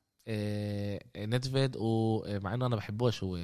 [1.16, 3.36] نيدفيد ومع إنه أنا بحبوش هو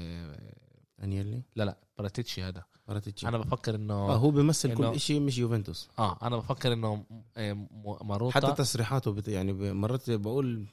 [1.03, 2.65] انيلي لا لا براتيتشي هذا.
[2.89, 3.29] باراتيتشي.
[3.29, 5.89] أنا بفكر إنه آه هو بيمثل إنه- كل شيء مش يوفنتوس.
[5.99, 7.05] آه أنا بفكر إنه
[7.37, 7.67] م-
[8.09, 8.35] ماروتا.
[8.35, 9.29] حتى تصريحاته بت...
[9.29, 10.67] يعني مرات بقول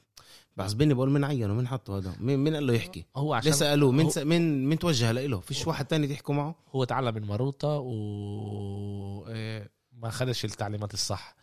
[0.56, 2.16] بحسبني بقول من عينه من حطه هذا.
[2.20, 4.18] مين مين قال له يحكي؟ هو عشان ليه سألوه؟ مين هو, س...
[4.18, 9.24] مين مين توجه له؟ فيش واحد تاني تحكوا معه؟ هو تعلم من ماروتا و
[9.92, 11.36] ما خدش التعليمات الصح.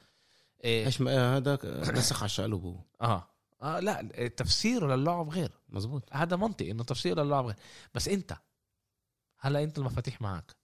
[0.65, 1.59] إيش هذا
[1.91, 3.27] نسخ على الشقلب هو آه.
[3.61, 5.51] آه لا تفسيره للعب غير.
[5.69, 7.55] مزبوط هذا منطقي إنه تفسير للعب غير.
[7.93, 8.37] بس أنت
[9.39, 10.55] هلا أنت المفاتيح معك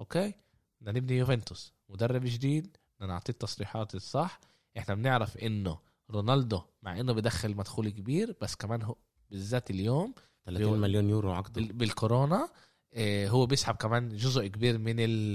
[0.00, 0.32] okay؟
[0.80, 1.72] بدنا نبني يوفنتوس.
[1.88, 4.40] مدرب جديد بدنا نعطيه التصريحات الصح.
[4.78, 5.78] إحنا بنعرف إنه
[6.10, 8.96] رونالدو مع إنه بدخل مدخول كبير بس كمان هو
[9.30, 11.52] بالذات اليوم 30 مليون يورو عقده.
[11.62, 12.48] بال- بالكورونا
[12.94, 15.34] آه، هو بيسحب كمان جزء كبير من ال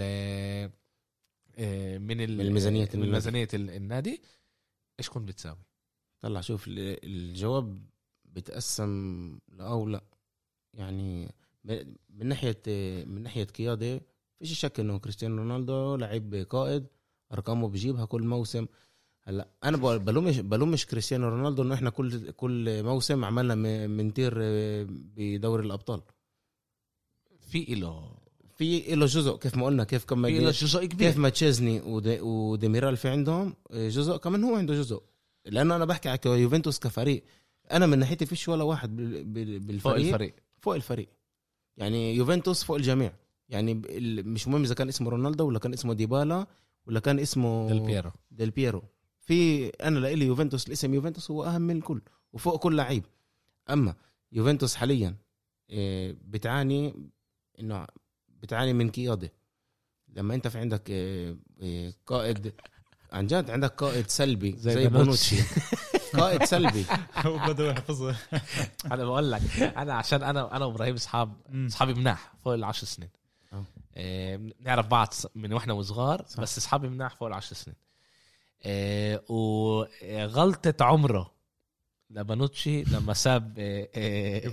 [1.57, 3.11] آه، من ال- من ميزانية من النادي.
[3.11, 4.21] ميزانيه ال- النادي.
[4.99, 5.57] إيش كنت بتساوي؟
[6.21, 7.79] طلع شوف ال- الجواب
[8.25, 8.91] بتقسم
[9.49, 10.03] لا أو لا
[10.73, 11.31] يعني
[12.09, 12.61] من ناحية
[13.05, 14.01] من ناحية قيادة
[14.39, 16.85] فيش شك إنه كريستيانو رونالدو لعيب قائد
[17.33, 18.65] أرقامه بجيبها كل موسم.
[19.23, 23.55] هلأ أنا بلومش بلومش كريستيانو رونالدو إنه إحنا كل كل موسم عملنا
[23.87, 24.33] منتير
[24.89, 26.01] بدوري الأبطال.
[27.39, 28.11] في له
[28.55, 31.07] في له جزء كيف ما قلنا كيف كم في له جزء كبير.
[31.09, 35.01] كيف ما تشيزني ودي وديميرال في عندهم آه، جزء كمان هو عنده جزء.
[35.45, 37.23] لأنه أنا بحكي على يوفنتوس كفريق.
[37.71, 40.35] أنا من ناحيتي فيش ولا واحد بال- بال- فوق بالفريق الفريق.
[40.59, 41.09] فوق الفريق.
[41.77, 43.13] يعني يوفنتوس فوق الجميع.
[43.49, 43.73] يعني
[44.23, 46.47] مش مهم إذا كان اسمه رونالدو ولا كان اسمه ديبالا
[46.85, 48.11] ولا كان اسمه ديل بيرو.
[48.31, 48.83] ديل بيرو.
[49.19, 52.01] في أنا لإلي يوفنتوس الاسم يوفنتوس هو أهم من الكل
[52.33, 53.03] وفوق كل لعيب.
[53.69, 53.95] أما
[54.31, 55.15] يوفنتوس حاليا
[55.69, 56.93] آه، بتعاني
[57.59, 57.87] إنه
[58.29, 59.31] بتعاني من قيادة.
[60.07, 62.53] لما أنت في عندك آه، آه، قائد
[63.13, 65.35] عن جد عندك قائد سلبي زي زي, بونوتشي.
[66.13, 66.85] قائد سلبي
[67.25, 68.17] هو بده يحفظها
[68.91, 71.33] أنا بقول لك أنا عشان أنا أنا وإبراهيم أصحاب.
[71.67, 73.09] أصحابي مناح فوق العشر سنين
[73.53, 73.63] آه.
[73.97, 76.25] إيه، بنعرف بعض من وإحنا وصغار.
[76.37, 77.75] بس أصحابي مناح فوق العشر سنين
[78.65, 81.31] إيه، وغلطة عمره
[82.09, 84.47] لبانوتشي لما ساب إيه، إيه،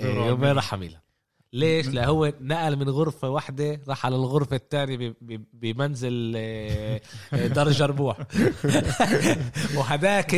[1.53, 5.15] ليش؟ من- لهو نقل من غرفة واحدة راح على الغرفة الثانية
[5.53, 8.17] بمنزل إيه، إيه، درجة ربوع
[9.77, 10.33] وهداك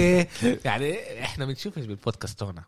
[0.65, 2.65] يعني إحنا بنشوفش بالبودكاست هنا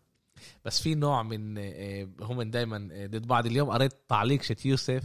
[0.65, 3.45] بس في نوع من آه، هم دايما ضد بعض.
[3.45, 5.03] اليوم قريت تعليق شت يوسف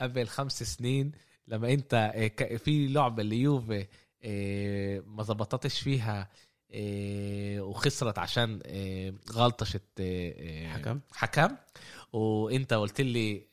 [0.00, 1.12] قبل خمس سنين
[1.48, 3.86] لما أنت آه، في لعبة اللي يوفي
[4.24, 6.28] آه، ما زبطتش فيها
[6.74, 11.00] آه، وخسرت عشان آه، غلطه شت آه، آه، حكم.
[11.12, 11.48] حكم.
[12.12, 13.48] وانت قلت لي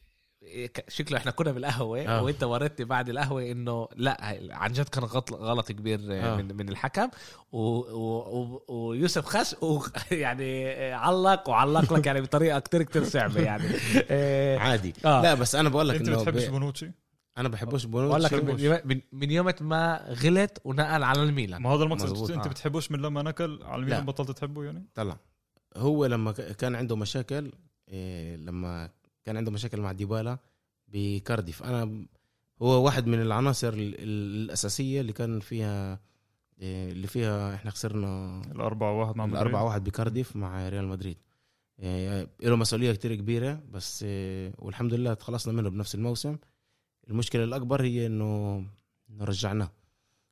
[0.87, 2.23] شكله إحنا كنا بالقهوة آه.
[2.23, 6.35] وانت وريتني بعد القهوة انه لا عن جد كان غلط غلط كبير آه.
[6.35, 7.09] من من الحكم
[7.51, 7.59] و...
[7.59, 8.17] و...
[8.39, 8.63] و...
[8.67, 9.81] ويوسف خش و...
[10.11, 13.63] يعني علق وعلق لك يعني بطريقة كتير كتير صعبة يعني
[14.63, 15.21] عادي آه.
[15.21, 16.51] لا بس أنا بقول لك أنت بتحبش ب...
[16.51, 16.91] بونوتشي
[17.37, 21.83] أنا بحبوش بقول لك بونوتشي من, من, يوم ما غلط ونقل على الميلان ما هذا
[21.83, 22.31] المقصد.
[22.31, 22.49] أنت آه.
[22.49, 23.75] بتحبوش من لما نقل على لا.
[23.75, 25.17] الميلان بطلت تحبه يعني طلع
[25.77, 27.51] هو لما كان عنده مشاكل
[28.37, 28.89] لما
[29.25, 30.37] كان عنده مشاكل مع ديبالا
[30.87, 31.63] بكارديف.
[31.63, 32.05] أنا
[32.61, 35.99] هو واحد من العناصر ال- ال- الأساسية اللي كان فيها
[36.61, 39.41] إيه اللي فيها إحنا خسرنا الأربعة واحد مع مدريد.
[39.41, 41.17] الأربعة واحد بكارديف مع ريال مدريد.
[41.79, 46.37] إيه له مسؤولية كتير كبيرة بس إيه والحمد لله تخلصنا منه بنفس الموسم.
[47.09, 48.57] المشكلة الأكبر هي إنه
[49.09, 49.71] إنه رجعناه.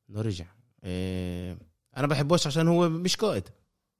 [0.09, 0.45] إنه رجع.
[0.83, 1.57] إيه
[1.97, 3.43] أنا بحبوش عشان هو مش قائد.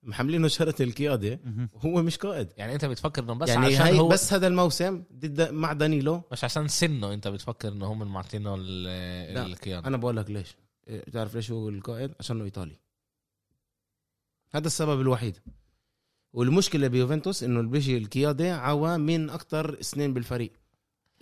[0.04, 1.40] محملينه شرط القيادة.
[1.44, 1.70] مهم.
[1.78, 2.50] هو مش قائد.
[2.58, 5.74] يعني أنت بتفكر إنه بس يعني عشان هاي هو بس بس هذا الموسم ضد مع
[5.74, 8.56] دانيلو مش عشان سنه أنت بتفكر إنه هم معطينه.
[8.58, 9.88] القيادة.
[9.88, 10.58] أنا بقول لك ليش.
[10.88, 12.78] إيه، تعرف ليش هو القائد؟ عشانه إيطالي.
[14.52, 15.38] هذا السبب الوحيد.
[16.34, 20.52] والمشكلة بيوفنتوس إنه بيجي القيادة على مين أكثر سنين بالفريق.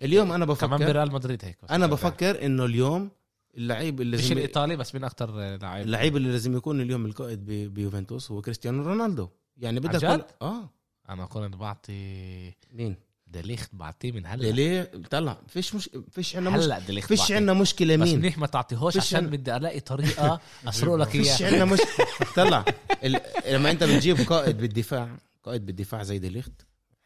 [0.01, 1.71] اليوم أنا كمان بفكر بريال مدريد هيك بس.
[1.71, 3.11] أنا بفكر إنه اليوم
[3.57, 5.85] اللعيب اللي مش الإيطالي بس من أكتر لعيب.
[5.85, 9.29] اللعيب اللي لازم يكون اليوم القائد بي- بيوفنتوس هو كريستيانو رونالدو.
[9.57, 10.23] يعني بدك كل...
[10.41, 10.69] آه.
[11.09, 12.95] أنا كنت بعطي مين؟
[13.27, 14.47] ديليخت بعطيه من هلا.
[14.47, 15.37] ليه طلع.
[15.47, 16.63] فيش مش فيش عندنا مش...
[16.63, 17.31] هلا ديليخت فيش.
[17.31, 21.07] عندنا مشكلة بس مين؟ منيح ما تعطيهوش فيش عشان عن- بدي ألاقي طريقة أسرق لك
[21.09, 21.79] فيش اياه عندنا مش
[22.35, 22.65] طلع.
[23.03, 23.19] ال...
[23.49, 26.51] لما أنت بتجيب قائد بالدفاع قائد بالدفاع زي ديليخت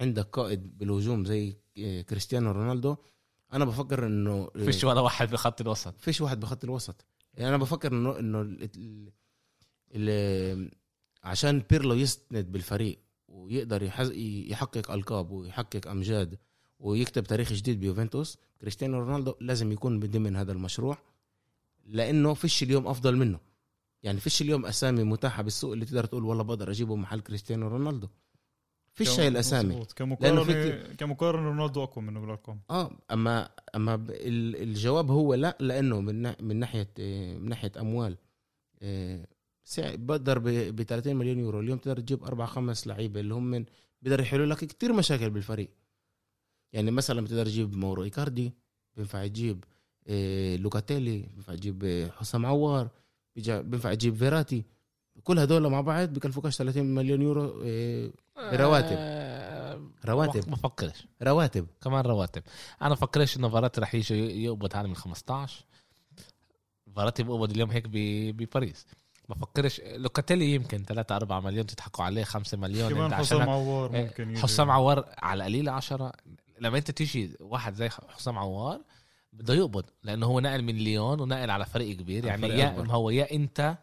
[0.02, 1.58] عندك قائد بالهجوم زي
[2.10, 2.96] كريستيانو رونالدو
[3.54, 6.02] أنا بفكر إنه فيش ولا واحد بخط الوسط.
[6.02, 7.06] فيش واحد بخط الوسط.
[7.34, 8.70] يعني أنا بفكر إنه إنه ال...
[8.76, 9.12] ال...
[9.96, 10.72] ال...
[11.24, 14.12] عشان بيرلو يسند بالفريق ويقدر يحز...
[14.48, 16.38] يحقق ألقاب ويحقق أمجاد
[16.80, 20.98] ويكتب تاريخ جديد بيوفنتوس كريستيانو رونالدو لازم يكون ضمن هذا المشروع
[21.86, 23.40] لأنه فيش اليوم أفضل منه.
[24.04, 28.08] يعني فيش اليوم أسامي متاحة بالسوق اللي تقدر تقول والله بقدر أجيبه محل كريستيانو رونالدو.
[28.96, 29.74] فيش هاي الأسامي.
[29.74, 36.02] لأنه كمقارنة كمقارنة رونالدو أقوى منه بالأرقام آه اما أما ب- الجواب هو لا لأنه
[36.02, 38.18] من من ناحية آه، من ناحية أموال.
[38.82, 39.28] آه،
[39.64, 41.60] سع- بقدر ب 30 مليون يورو.
[41.60, 43.66] اليوم تقدر تجيب أربع خمس لعيبة اللي هم من
[44.02, 45.70] بيقدر يحلوا لك كتير مشاكل بالفريق.
[46.74, 48.54] يعني مثلا بتقدر تجيب مورو إيكاردي
[48.96, 49.64] بينفع تجيب
[50.08, 52.90] آه، لوكاتيلي بينفع تجيب حسام عوار
[53.48, 54.64] بينفع تجيب فيراتي.
[55.26, 58.96] كل هدول مع بعض بكلفوكاش 30 مليون يورو آه، رواتب.
[59.00, 60.50] آه، رواتب.
[60.50, 61.68] ما بفكرش رواتب.
[61.84, 62.44] كمان رواتب.
[62.82, 65.66] أنا بفكرش إنه فاراتي رح يجي يقبض هذا من 15
[66.96, 68.86] فاراتي بقبض اليوم هيك ب- بباريس.
[69.30, 74.30] بفكرش لوكاتيلي يمكن 3 4 مليون تضحكوا عليه 5 مليون كمان حسام عوار إيه، ممكن
[74.32, 74.42] يجي.
[74.42, 76.12] حسام عوار على قليل 10
[76.60, 78.82] لما أنت تيجي واحد زي حسام عوار
[79.34, 82.26] بده يقبض لأنه هو نقل من ليون ونقل على فريق كبير.
[82.26, 82.86] يعني يا.
[82.90, 83.78] هو يا أنت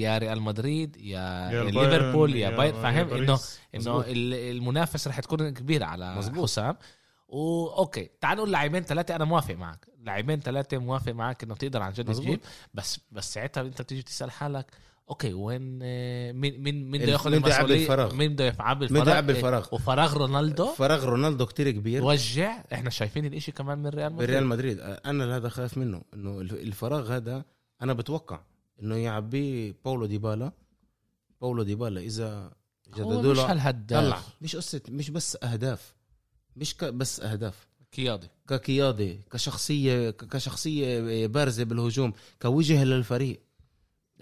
[0.00, 3.16] يا ريال مدريد يا, يا ليفربول يا بايرن فاهم إنه.
[3.16, 3.38] إنه
[3.74, 4.04] مظبوط.
[4.08, 6.30] ال- المنافس رح تكون كبير على مظبوط.
[6.32, 6.44] مزبوط.
[6.50, 6.76] حسام
[7.28, 11.82] و okay تعال نقول لاعبين ثلاثة أنا موافق معك لاعبين ثلاثة موافق معك إنه تقدر
[11.82, 12.12] عن جد.
[12.14, 12.40] تجيب
[12.74, 14.66] بس بس ساعتها أنت بتيجي تسأل حالك
[15.10, 18.44] okay وين آه، مين مين مين بده ياخذ مين بده يعبي المسؤولية الفراغ؟ مين بده
[18.44, 23.78] يعبي بده الفراغ إيه، وفراغ رونالدو فراغ رونالدو كتير كبير وجع إحنا شايفين الإشي كمان
[23.78, 27.44] من ريال مدريد بريال مدريد أنا هذا خايف منه إنه الف- الفراغ هذا
[27.82, 28.40] أنا بتوقع
[28.84, 30.52] إنه يعبيه باولو ديبالا.
[31.40, 32.50] باولو ديبالا إذا
[32.96, 34.04] جددوا مش له هالهداف.
[34.04, 34.20] طلع.
[34.42, 35.94] مش قصة مش بس أهداف.
[36.56, 37.68] مش ك- بس أهداف.
[37.96, 43.40] قيادي كقيادة كشخصية ك- كشخصية بارزة بالهجوم كوجه للفريق.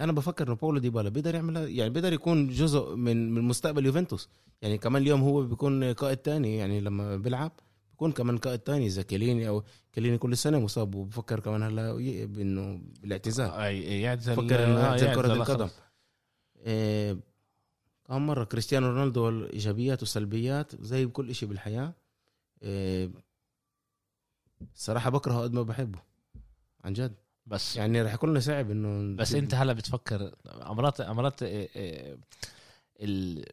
[0.00, 4.28] أنا بفكر إنه باولو ديبالا بيقدر يعمل يعني بيقدر يكون جزء من من مستقبل يوفنتوس.
[4.62, 7.52] يعني كمان اليوم هو بيكون قائد تاني يعني لما بيلعب.
[7.92, 10.94] بيكون كمان قائد تاني اذا كيليني أو كيليني كل سنة مصاب.
[10.94, 11.92] وبفكر كمان هلا
[12.26, 13.50] بإنه بالاعتزال.
[13.50, 15.68] أي يعزل بفكر إنه آه، يعزل كرة القدم.
[16.56, 17.18] إيه،
[18.06, 21.94] كم مرة كريستيانو رونالدو إيجابيات وسلبيات زي بكل شيء بالحياة.
[22.62, 23.10] إيه،
[24.74, 25.98] الصراحه بكرهه قد ما بحبه
[26.84, 27.14] عن جد.
[27.46, 32.18] بس يعني رح يكون لنا صعب إنه بس أنت هلا بتفكر أمرات أمرات إيه، إيه،
[33.00, 33.44] ال-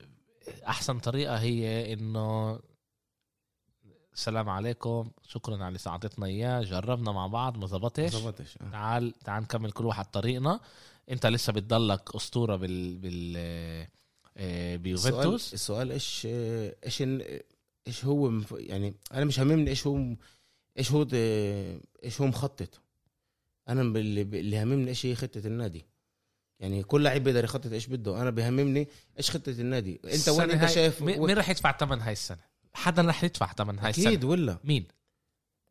[0.68, 2.60] أحسن طريقة هي إنه
[4.20, 5.12] السلام عليكم.
[5.28, 6.62] شكرا على اللي ساعدتنا إياه.
[6.62, 8.16] جربنا مع بعض ما زبطش.
[8.16, 8.70] ظبطش آه.
[8.72, 10.60] تعال تعال نكمل كل واحد طريقنا.
[11.10, 13.34] أنت لسه بتضلك أسطورة بال بال
[14.38, 15.54] آه، بيوفنتوس.
[15.54, 16.28] السؤال إيش
[16.86, 17.42] إيش إن-
[17.88, 20.16] إيش هو يعني أنا مش هممني إيش هو
[20.78, 21.08] إيش هو
[22.04, 22.82] إيش هو مخطط.
[23.70, 25.86] أنا اللي هممني إيش هي خطة النادي.
[26.60, 28.22] يعني كل لعيب بيقدر يخطط إيش بده.
[28.22, 30.02] أنا بيهمني إيش خطة النادي.
[30.14, 33.90] أنت وين أنت شايف مين رح يدفع ثمن هاي السنة؟ حدا رح يدفع ثمن هاي
[33.90, 34.30] أكيد السنة.
[34.30, 34.88] ولا؟ مين؟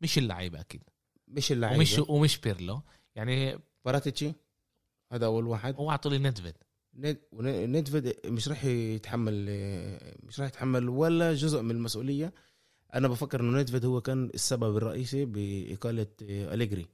[0.01, 0.83] مش اللعيبة أكيد.
[1.27, 1.79] مش اللعيبة.
[1.79, 2.81] ومش ومش بيرلو.
[3.15, 4.33] يعني باراتيتشي؟
[5.11, 5.75] هذا أول واحد.
[5.75, 6.17] هو اعطوا لي
[7.67, 9.45] ندفيد مش راح يتحمل
[10.23, 12.33] مش راح يتحمل ولا جزء من المسؤولية.
[12.93, 16.87] أنا بفكر إنه ندفيد هو كان السبب الرئيسي بإقالة أليجري.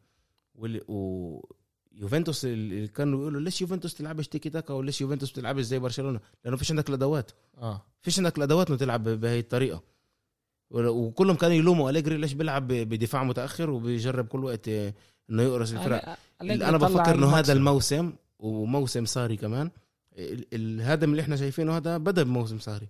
[0.55, 6.57] ويوفنتوس اللي كانوا يقولوا ليش يوفنتوس تلعبش تيكي تاكا وليش يوفنتوس تلعبش زي برشلونة؟ لأنه
[6.57, 7.31] فيش عندك الأدوات.
[7.57, 7.85] آه.
[8.01, 9.83] فيش عندك الأدوات إنه تلعب بهي الطريقة.
[10.71, 14.93] وكلهم كانوا يلوموا أليجري ليش بيلعب ب- بدفاع متأخر وبيجرب كل وقت آه،
[15.29, 16.17] إنه يقرص الفرق.
[16.41, 19.71] أنا بفكر إنه هذا الموسم وموسم ساري كمان
[20.17, 22.87] ال- الهدم اللي إحنا شايفينه هذا بدأ بموسم ساري.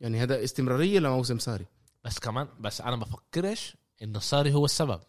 [0.00, 1.66] يعني هذا استمرارية لموسم ساري.
[2.04, 5.00] بس كمان بس أنا بفكرش إنه صاري هو السبب.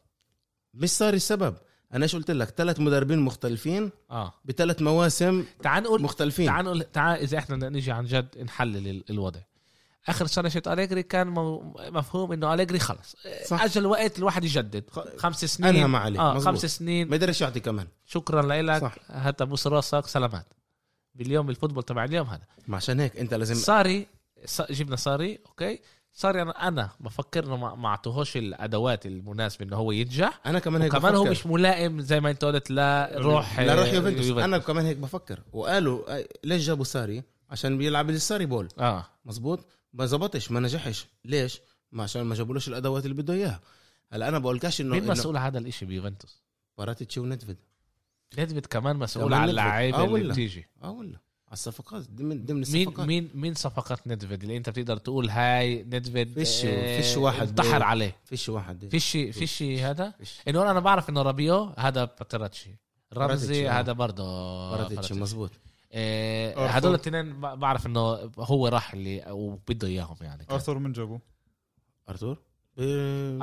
[0.73, 1.55] مش ساري السبب.
[1.93, 4.33] أنا إيش قلت لك؟ ثلاث مدربين مختلفين آه.
[4.45, 6.45] بثلاث مواسم تعال نقول مختلفين.
[6.45, 9.39] تعال نقول تعال إذا إحنا بدنا نيجي عن جد نحلل ال- الوضع.
[10.07, 11.27] آخر سنه شت أليجري كان
[11.91, 13.15] مفهوم إنه أليجري خلص.
[13.47, 13.63] صح.
[13.63, 14.83] أجل وقت الواحد يجدد.
[15.17, 15.69] خمس سنين.
[15.69, 16.43] انهى ما عليه مزبوط.
[16.43, 17.09] خمس سنين.
[17.09, 17.87] ما يقدرش يعطي كمان.
[18.05, 18.91] شكرا لك.
[19.07, 20.45] هات ابوس راسك سلامات.
[21.15, 22.43] باليوم الفوتبول تبع اليوم هذا.
[22.67, 24.07] ما عشان هيك أنت لازم صاري
[24.69, 25.79] جبنا ساري okay؟
[26.13, 30.39] ساري أنا أنا بفكر إنه ما أعطوهوش الأدوات المناسبة إنه هو ينجح.
[30.45, 31.23] أنا كمان هيك وكمان هو.
[31.23, 34.43] مش ملائم زي ما أنت قلت لا روح لا روح آه، يوفنتوس.
[34.43, 35.39] أنا كمان هيك بفكر.
[35.53, 38.67] وقالوا آه، ليش جابوا ساري؟ عشان بيلعب الساري بول.
[38.79, 39.05] آه.
[39.25, 41.05] مزبوط ما زبطش ما نجحش.
[41.25, 41.59] ليش؟
[41.91, 43.59] ما عشان ما جابولوش الأدوات اللي بده إياها.
[44.11, 46.41] هلا أنا بقولكش إنه مين مسؤول على هذا الإشي بيوفنتوس؟
[46.77, 47.57] باراتيتشي ونيدفيد
[48.37, 49.49] نيدفيد كمان مسؤول على نيدفيد.
[49.59, 50.33] اللعيبة آه اللي.
[50.33, 50.67] بتيجي.
[50.83, 53.07] آه ولا؟ على الصفقات ضمن ضمن مين الصفقات.
[53.07, 57.83] مين مين صفقات نيدفيد؟ اللي أنت بتقدر تقول هاي نيدفيد فيش- آه، فيش واحد انتحر
[57.83, 58.15] عليه.
[58.25, 60.13] فيش واحد فيش فيش هذا؟
[60.47, 62.69] إنه أنا بعرف إنه رابيو هذا باتراتشي
[63.13, 63.79] رمزي آه.
[63.79, 64.23] هذا برضه
[64.71, 65.13] باراتيتشي.
[65.13, 65.51] مزبوط.
[66.57, 70.53] هدول الاثنين بعرف إنه هو راح اللي وبده إياهم يعني كان.
[70.53, 71.19] أرثر من جابه
[72.09, 72.37] ارتور
[72.77, 72.81] ب...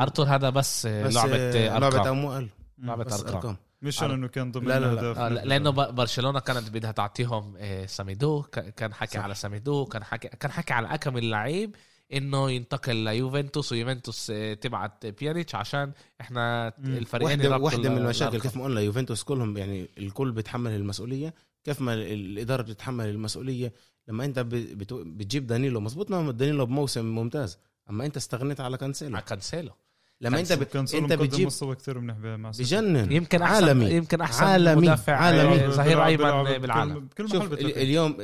[0.00, 4.52] ارتور هذا بس, بس لعبة آه، أرقام لعبه اموال لعبة بس أرقام مش إنه كان
[4.52, 5.26] ضمن لا، لا، لا.
[5.26, 5.46] آه، نيدفيد.
[5.48, 8.42] لأنه برشلونة كانت بدها تعطيهم آه، سيميدو
[8.76, 9.24] كان حكي صح.
[9.24, 11.76] على سيميدو كان حكي كان حكي على أكم اللعيب
[12.12, 16.68] إنه ينتقل ليوفنتوس ويوفنتوس آه، تبعت بيانيتش عشان إحنا.
[16.78, 18.40] الفريقين واحدة واحدة من ال- المشاكل.
[18.40, 21.34] كيف ما قلنا يوفنتوس كلهم يعني الكل بيتحمل المسؤولية
[21.68, 23.72] كيف ما ال- الإدارة بتتحمل المسؤولية.
[24.08, 27.58] لما أنت ب- بتو- بتجيب دانيلو مظبوط دانيلو بموسم ممتاز
[27.90, 29.16] أما أنت استغنيت على كانسيلو.
[29.16, 29.72] على كانسيلو.
[30.20, 30.62] لما أنت ب...
[30.62, 32.16] كان أنت مقدم بتجيب مستوى كثير منيح.
[32.58, 33.12] بجنن.
[33.12, 33.90] يمكن احسن عالمي.
[33.90, 34.82] يمكن أحسن عالمي.
[34.82, 35.66] مدافع عالمي.
[35.68, 37.08] ظهير أيمن بالعالم.
[37.18, 37.82] كل شوف محل ال- بتلاقيه.
[37.82, 38.16] اليوم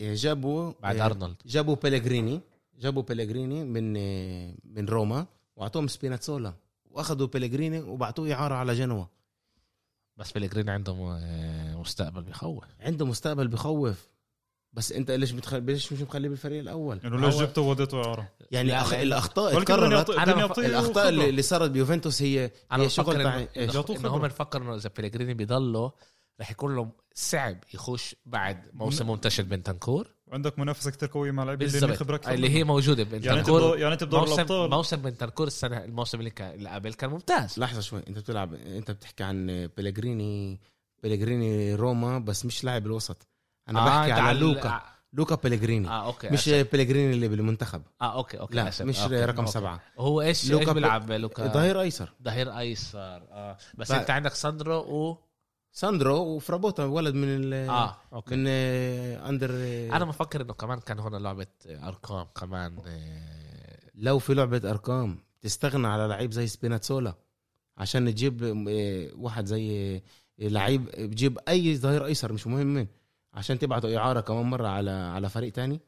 [0.00, 1.36] جابوا بعد أرنولد.
[1.46, 2.40] جابوا بيلغريني
[2.80, 3.92] جابوا بيلغريني من
[4.74, 6.52] من روما وأعطوهم سبيناتسولا
[6.90, 9.04] وأخذوا بيلغريني وبعطوه إعارة على جنوا.
[10.20, 14.08] بس بلغرين عنده م- مستقبل بخوف عنده مستقبل بخوف
[14.72, 18.80] بس انت ليش بتخلي ليش مش مخليه بالفريق الأول؟ انه ليش جبته ووديته اعاره يعني
[18.80, 18.92] أخ...
[18.92, 20.10] لا، الأخطاء اتكررت.
[20.10, 21.08] بف- يعطيه الأخطاء.
[21.08, 23.46] اللي, اللي صارت بيوفنتوس هي أنا هي بفكر شغل انه
[23.96, 24.22] إنه هم.
[24.22, 25.92] بفكر انه إذا بلغريني بيضله
[26.40, 31.68] رح يكون له صعب يخش بعد موسم منتشر بنتنكور وعندك منافسة كتير قوية مع لاعبين
[31.68, 32.64] اللي خبره اللي هي.
[32.64, 33.02] موجودة.
[33.02, 34.70] يعني أنت بنتنكور بدور يعني أنت بدور موسم الأبطال.
[34.70, 37.58] موسم بنتنكور السنة الموسم اللي, كان اللي قبل كان ممتاز.
[37.58, 38.02] لحظة شوي.
[38.08, 40.60] أنت بتلعب أنت بتحكي عن بيلغريني
[41.02, 43.26] بيلغريني روما بس مش لاعب الوسط.
[43.68, 44.68] أنا آه، بحكي على لوكا.
[44.68, 46.72] آه, لوكا بيلغريني آه أوكي مش آسف.
[46.72, 47.82] بيلغريني اللي بالمنتخب.
[48.02, 48.84] آه أوكي أوكي لا آسف.
[48.84, 49.24] مش أوكي.
[49.24, 49.50] رقم أوكي.
[49.52, 49.80] سبعة.
[49.98, 52.12] هو إيش لوكا بيلعب لوكا؟ ظهير أيسر.
[52.24, 53.56] ظهير أيسر آه.
[53.74, 55.18] بس بقى- أنت عندك ساندرو و
[55.72, 58.36] ساندرو وفرابوتا ولد من ال آه أوكي.
[58.36, 64.18] من آه، اندر آه، أنا مفكر إنه كمان كان هنا لعبة أرقام كمان آه، لو
[64.18, 67.14] في لعبة أرقام تستغنى على لعيب زي سبيناتسولا
[67.78, 70.02] عشان تجيب آه، واحد زي آه،
[70.38, 72.88] لعيب بجيب أي ظهير أيسر مش مهم مين
[73.34, 75.80] عشان تبعته إعارة كمان مرة على على فريق تاني.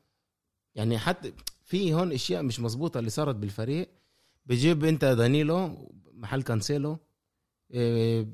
[0.74, 1.32] يعني حتى
[1.64, 3.88] في هون أشياء مش مزبوطه اللي صارت بالفريق.
[4.46, 6.98] بجيب أنت دانيلو محل كانسيلو
[7.74, 8.26] آه،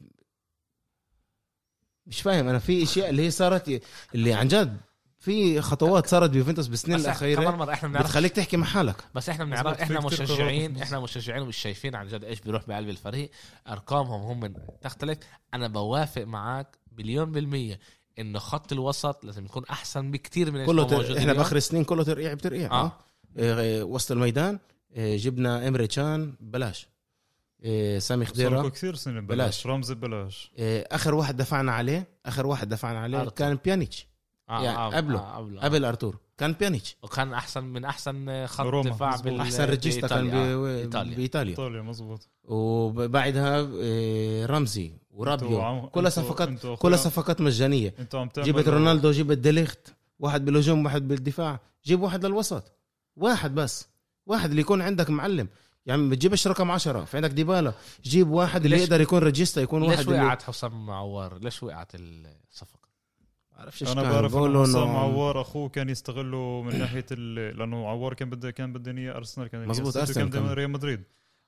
[2.08, 3.82] مش فاهم أنا في أشياء اللي هي صارت
[4.14, 4.76] اللي عن جد
[5.18, 8.96] في خطوات صارت بيوفنتوس بالسنين بس كمان الأخيرة مرة إحنا بنعرف بتخليك تحكي مع حالك
[9.14, 10.82] بس إحنا بنعرف إحنا مشجعين.
[10.82, 13.30] إحنا مشجعين ومش شايفين عن جد إيش بيروح بقلب الفريق
[13.68, 15.18] أرقامهم هم تختلف
[15.54, 17.80] أنا بوافق معك مليون بالمية
[18.18, 21.18] انه خط الوسط لازم يكون أحسن بكتير من كله تر...
[21.18, 21.32] إحنا.
[21.32, 22.84] بآخر السنين كله ترقيع بترقيع آه.
[22.84, 22.92] آه,
[23.38, 23.84] آه.
[23.84, 24.58] وسط الميدان
[24.96, 26.88] آه، جبنا امري تشان بلاش
[27.64, 28.68] آه، سامي صار خضيرة.
[28.68, 29.38] كثير سنين بلاش.
[29.38, 29.66] بلاش.
[29.66, 33.32] رمزي ببلاش آه، آخر واحد دفعنا عليه آخر واحد دفعنا عليه أرتور.
[33.34, 34.06] كان بيانيتش.
[34.50, 35.18] آه يعني آه قبله.
[35.18, 35.60] آه قبله.
[35.60, 36.18] قبل أرتور.
[36.38, 36.96] كان بيانيتش.
[37.02, 39.16] وكان أحسن من أحسن خط روما، دفاع.
[39.16, 40.30] بال أحسن regista كان.
[40.30, 40.78] آه،.
[40.80, 41.16] إيطاليا.
[41.16, 41.50] بإيطاليا.
[41.50, 45.60] إيطاليا مزبوط وبعدها آه، رمزي ورابيو.
[45.60, 47.94] عم- كلها صفقات كلها صفقات مجانية.
[48.36, 51.60] جبت رونالدو جبت ديليخت واحد بالهجوم واحد بالدفاع.
[51.84, 52.72] جيب واحد للوسط.
[53.16, 53.88] واحد بس.
[54.26, 55.48] واحد اللي يكون عندك معلم.
[55.86, 57.72] يعني ما بتجيبش رقم عشرة؟ في عندك ديبالا.
[58.02, 62.88] جيب واحد اللي يقدر يكون regista يكون واحد ليش وقعت حسام عوار؟ ليش وقعت الصفقة؟
[63.52, 64.02] بعرفش إيش أنا.
[64.02, 67.58] بعرف إنه حسام عوار أخوه كان يستغله من ناحية ال...
[67.58, 70.48] لأنه عوار كان بده كان بده اياه أرسنال كان السيتي، أرسنال كان.
[70.48, 71.04] ريال مدريد.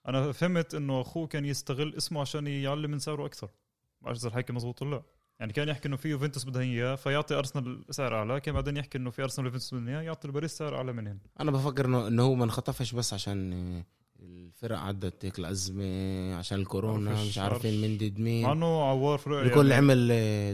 [0.09, 3.47] أنا فهمت إنه أخوه كان يستغل اسمه عشان يعلي من سعره أكثر.
[3.47, 5.03] ما بعرف إذا الحكي مزبوط ولا لا.
[5.41, 8.99] يعني كان يحكي إنه في يوفنتوس بدها إياه فيعطي أرسنال سعر أعلى كان بعدين يحكي
[8.99, 11.19] إنه في أرسنال ويوفنتوس بدهم إياه يعطي الباريس سعر أعلى منهم.
[11.41, 13.83] أنا بفكر إنه هو ما انخطفش بس عشان
[14.23, 17.81] الفرق عدت هيك الازمه عشان الكورونا مش عارفين.
[17.81, 20.11] مين ضد مع مين انه عوار في رأيي الكل يعني عمل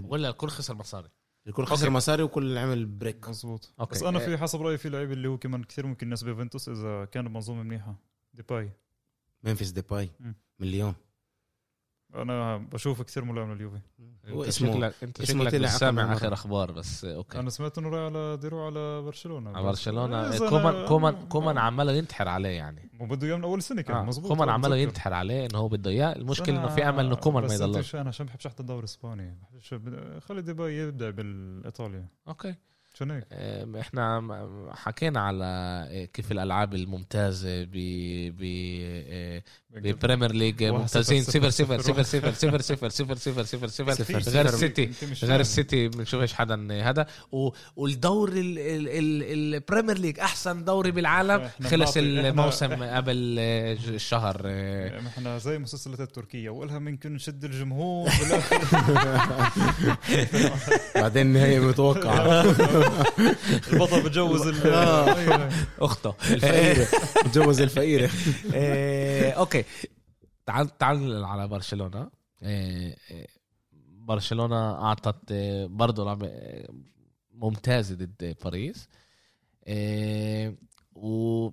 [0.09, 1.09] ولا الكل خسر مصاري
[1.47, 1.91] الكل خسر.
[1.91, 3.95] مصاري وكل عمل break مزبوط okay.
[3.95, 4.27] بس أنا إيه.
[4.27, 7.63] في حسب رأيي في لعيبه اللي هو كمان كثير ممكن الناس بيوفنتوس إذا كان بمنظومه
[7.63, 8.01] منيحة
[8.35, 8.71] ديباي
[9.45, 10.11] ممفيس ديباي.
[10.59, 10.95] مليون
[12.23, 13.81] أنا بشوفه كثير ملائم لليوفي.
[14.29, 16.13] هو اسمه شكلك إنت اسمه شكلك طلع سامع.
[16.13, 17.39] آخر أخبار بس okay.
[17.39, 19.57] أنا سمعت إنه رايح على ديرو على برشلونة.
[19.57, 20.29] على برشلونة.
[20.29, 22.91] إذا كومان كومان كومان عماله ينتحر عليه يعني.
[22.93, 24.03] مو بده اياه من أول سنه كان آه.
[24.05, 24.77] مزبوط كومان عماله.
[24.77, 26.17] ينتحر عليه إنه هو بده إياه.
[26.17, 29.39] المشكلة إنه في أمل إنه كومان ما يضلش أنا عشان بحبش حتى الدوري الإسباني.
[30.21, 32.09] خلي ديباي يبدأ بالإيطاليا.
[32.29, 32.55] okay.
[33.03, 34.23] هيك آه، إحنا
[34.75, 35.45] حكينا على
[35.91, 37.71] آه، كيف الألعاب الممتازة ب
[38.39, 38.43] ب
[39.09, 40.65] آه، ببريمير ليج.
[40.65, 41.23] ممتازين.
[41.23, 44.45] صفر صفر صفر صفر صفر صفر صفر صفر صفر صفر غير.
[44.47, 44.91] السيتي
[45.23, 45.41] غير.
[45.41, 47.07] السيتي بنشوفش حدا هذا.
[47.33, 54.41] و- والدور ال- ال- ال- البريمير ليج أحسن دوري بالعالم خلص الموسم قبل الشهر.
[55.09, 56.51] إحنا زي المسلسلات التركية.
[56.51, 58.11] والها ممكن نشد الجمهور.
[60.95, 62.43] بعدين النهاية متوقعة.
[63.73, 65.51] البطل بتجوز آه.
[65.79, 66.15] أخته.
[66.31, 66.87] الفقيرة.
[67.33, 68.11] تجوز الفقيرة.
[68.55, 69.65] آه، أوكي.
[70.47, 72.11] تعال تعال على برشلونة.
[72.43, 72.97] آه،
[73.99, 75.33] برشلونة أعطت
[75.71, 76.31] برضه لعبه
[77.35, 78.89] ممتازه ضد باريس.
[80.95, 81.51] و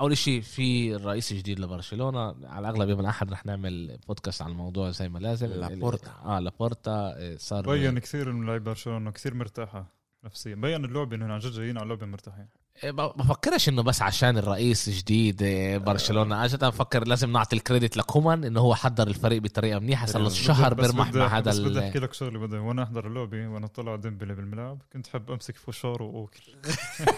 [0.00, 2.34] أول شيء في الرئيس الجديد لبرشلونة.
[2.46, 5.46] على الأغلب يوم الأحد رح نعمل بودكاست عن الموضوع زي ما لازم.
[5.46, 6.10] لابورتا.
[6.24, 9.99] آه لابورتا صار بين كثير من لاعبي برشلونة كثير مرتاحة.
[10.24, 10.54] نفسيا.
[10.54, 12.48] بين اللعبة انهم عن جد جايين على اللعبه مرتاحين.
[12.84, 16.44] إيه، ب- بفكرش إنه بس عشان الرئيس جديد إيه، برشلونة.
[16.44, 20.06] اجت أنا بفكر لازم نعطي ال credit لكومان إنه هو حضر الفريق بطريقة منيحة.
[20.06, 23.48] صار له شهر بيرمح مع هذا بس بدي أحكي لك شغلة بدي وأنا أحضر اللعبة
[23.48, 24.82] وأنا طلع ديمبلي بالملعب.
[24.92, 26.42] كنت حب أمسك فشار واكل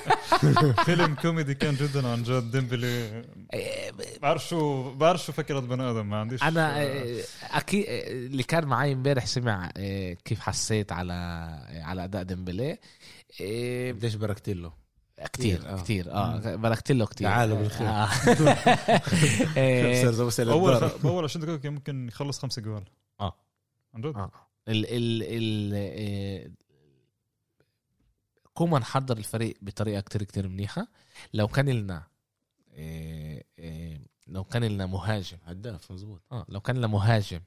[0.84, 2.50] فيلم كوميدي كان جدا عن جد.
[2.50, 3.24] ديمبلي
[3.54, 3.90] إيه،
[4.22, 6.82] بعرف شو بعرف شو فكرة بني آدم ما عنديش أنا
[7.50, 9.70] أكيد اللي كان معي امبارح سمع
[10.24, 11.12] كيف حسيت على
[11.72, 12.78] على أداء ديمبلي.
[13.40, 14.81] قديش باركت له
[15.26, 15.82] كتير كتير، آه.
[15.82, 17.88] كتير آه باركت له كتير تعالوا بالخير.
[17.88, 18.08] آه.
[19.56, 20.08] إيه،
[20.52, 20.90] أول.
[21.02, 22.84] بأول 20 دقيقه كان ممكن يخلص خمسة جوال
[23.20, 23.34] آه.
[23.94, 24.30] عن جد آه.
[24.68, 26.52] ال ال ال إيه،
[28.54, 30.88] كومان حضر الفريق بطريقة كتير كتير منيحة
[31.34, 32.02] لو كان لنا
[32.72, 37.40] إيه، إيه، لو كان لنا مهاجم هداف مزبوط آه لو كان لنا مهاجم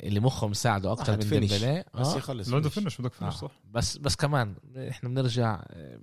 [0.00, 1.30] اللي مخه مساعده أكتر واحد من.
[1.40, 2.16] ديمبلي بس آه.
[2.16, 3.00] يخلص لو عنده finish.
[3.00, 3.38] بدك finish آه.
[3.38, 4.54] صح بس بس كمان
[4.90, 6.00] إحنا بنرجع آه،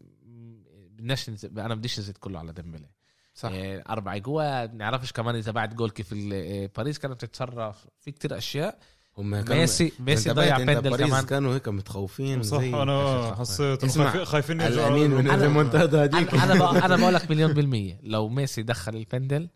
[1.03, 2.89] بدناش أنا بديش ازيد كله على ديمبلي.
[3.33, 3.49] صح.
[3.53, 7.87] آه، أربع جوال بنعرفش كمان إذا بعد جول كيف آه، باريس كانت تتصرف.
[7.99, 8.77] في كتير أشياء.
[9.17, 13.35] هم كانوا- ميسي ميسي ضيع انت بندل باريس كمان كانوا هيك متخوفين صح زي أنا
[13.35, 16.33] حسيت اسمع، خايفين- يرجعوا من أنا- الريمونتادا هذيك.
[16.33, 16.43] أنا
[16.85, 17.99] أنا بقول أنا لك مليون بالمية.
[18.03, 19.49] لو ميسي دخل البندل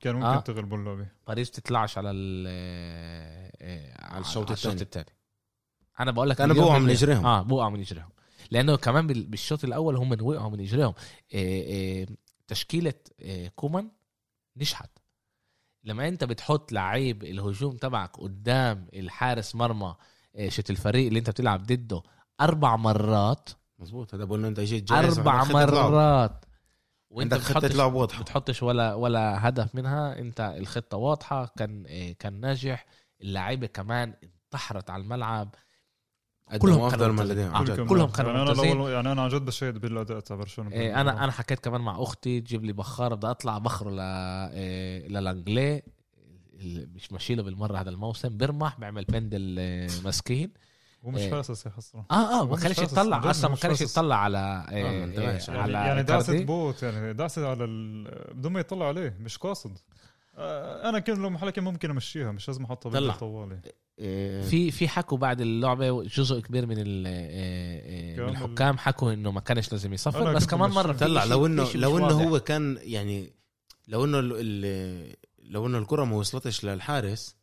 [0.00, 0.40] كان ممكن آه.
[0.40, 1.06] تغلبوا اللعبة.
[1.26, 4.50] باريس تطلعش على ال آه، آه، على الشوط.
[4.50, 5.06] الثاني.
[6.00, 6.90] أنا بقول لك مليون بوقعوا من.
[6.90, 7.26] إجريهم.
[7.26, 8.08] آه بوقعوا من إجريهم.
[8.50, 10.94] لأنه كمان بال- بالشوط الأول هم وقعوا من إجريهم.
[11.34, 12.06] آه، آه،
[12.48, 13.90] تشكيلة آه، كومان
[14.56, 14.90] نجحت.
[15.84, 19.94] لما أنت بتحط لعيب الهجوم تبعك قدام الحارس مرمى
[20.48, 22.02] شت الفريق اللي أنت بتلعب ضده
[22.40, 24.14] أربع مرات مظبوط.
[24.14, 25.44] هذا بقول أنت جيت جاهز أربع.
[25.44, 26.44] مرات.
[27.10, 28.22] وأنت عندك خطة بتحطش لعب واضحة.
[28.22, 31.46] بتحطش ولا ولا هدف منها أنت الخطة واضحة.
[31.56, 31.84] كان
[32.18, 32.86] كان ناجح.
[33.20, 35.54] اللعيبة كمان انتحرت على الملعب.
[36.58, 37.48] كلهم كلهم كانوا أفضل من ممتازين.
[37.48, 37.56] آه.
[37.56, 37.74] عن جد.
[37.74, 38.72] كلهم- كلهم كانوا يعني أنا ممتازين.
[38.84, 42.02] الأول- يعني أنا عن جد بشهد بالأداء تبع برشلونة إيه، أنا أنا حكيت كمان مع
[42.02, 45.82] أختي تجيب لي بخار بدي أطلع بخرة ل إيه، للأنجلي
[46.94, 50.50] مش ماشي له بالمرة هذا الموسم برمح بيعمل بندل إيه، مسكين
[51.04, 51.30] هو مش إيه.
[51.34, 53.92] حاسس يا حسره آه آه ما كانش حاسس، يطلع أصلا ما كانش حاسس.
[53.96, 55.04] يطلع على إيه،.
[55.04, 56.44] إيه، يعني, على يعني إيكاردي.
[56.44, 58.04] بوت يعني دعسه على ال...
[58.34, 59.76] بدون ما يطلع عليه مش قاصد آه،
[60.38, 63.14] أنا كان لو محلك ممكن أمشيها مش لازم احطها طلع.
[63.14, 63.60] طوالي
[63.98, 68.28] إيه، في في حكوا بعد اللعبة جزء كبير من ال- آه، آه، من.
[68.28, 71.98] الحكام حكوا إنه ما كانش لازم يصفر بس كمان مرة في طلع لو انه لو
[71.98, 72.06] إنه.
[72.06, 73.32] هو كان يعني
[73.88, 74.20] لو إنه
[75.42, 77.36] لو إنه الكرة ما وصلتش للحارس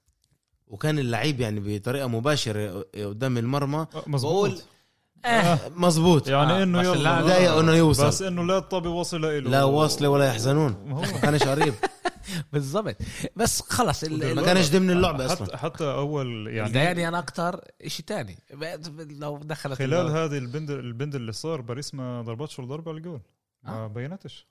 [0.67, 4.61] وكان اللعيب يعني بطريقة مباشرة قدام المرمى آه، مزبوط بقول
[5.25, 5.59] آه.
[5.75, 9.63] مزبوط يعني آه، انه يلا ضايق إنه يوصل بس إنه لا الطابه واصله له لا
[9.63, 11.73] واصلة ولا يحزنون ما كانش قريب
[12.53, 12.95] بالضبط
[13.35, 17.61] بس خلص ما كانش ضمن اللعبة حتى أصلا حتى أول يعني يعني ضايقني أنا أكتر
[17.87, 18.37] شيء تاني
[18.97, 20.25] لو دخلت خلال اللعبة.
[20.25, 23.21] هذه البند البند اللي صار باريس ما ضربتش ولا ضربة على الجول
[23.63, 23.87] ما آه.
[23.87, 24.47] بينتش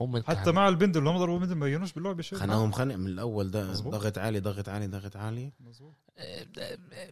[0.00, 3.06] هم حتى مع البند اللي هم ضربوا بند ما بينوش باللعبه شيء خناهم خنق من
[3.06, 3.72] الأول ده.
[3.72, 5.94] ضغط عالي ضغط عالي ضغط عالي مظبوط.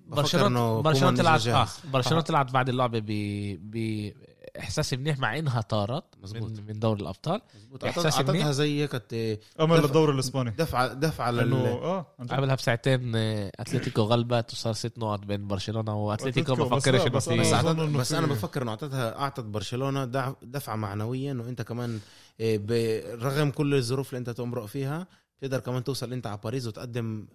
[0.07, 1.69] برشلونه إنه برشلونة طلعت نزل آه.
[1.93, 4.13] برشلونة طلعت بعد اللعبة ب
[4.57, 6.51] باحساس منيح مع إنها طارت مظبوط.
[6.51, 8.51] من, من دوري الأبطال مظبوط إحساس أعطتها منيح.
[8.51, 12.07] زي هيك كت- أمل للدوري الإسباني دفعه دفعه انه لل آه.
[12.31, 17.07] قبلها بساعتين آه، أتلتيكو غلبت وصار ست نقط بين برشلونة وأتلتيكو ما بس فكرش لا،
[17.07, 17.43] إنه بس في أنا
[17.73, 20.05] بس, إنه بس في- أنا بفكر إنه اعطتها اعطت برشلونة
[20.43, 22.01] دفعه معنويه انه انت كمان
[22.41, 25.07] إيه، برغم كل الظروف اللي إنت تمرق فيها
[25.41, 27.27] تقدر كمان توصل إنت على باريس وتقدم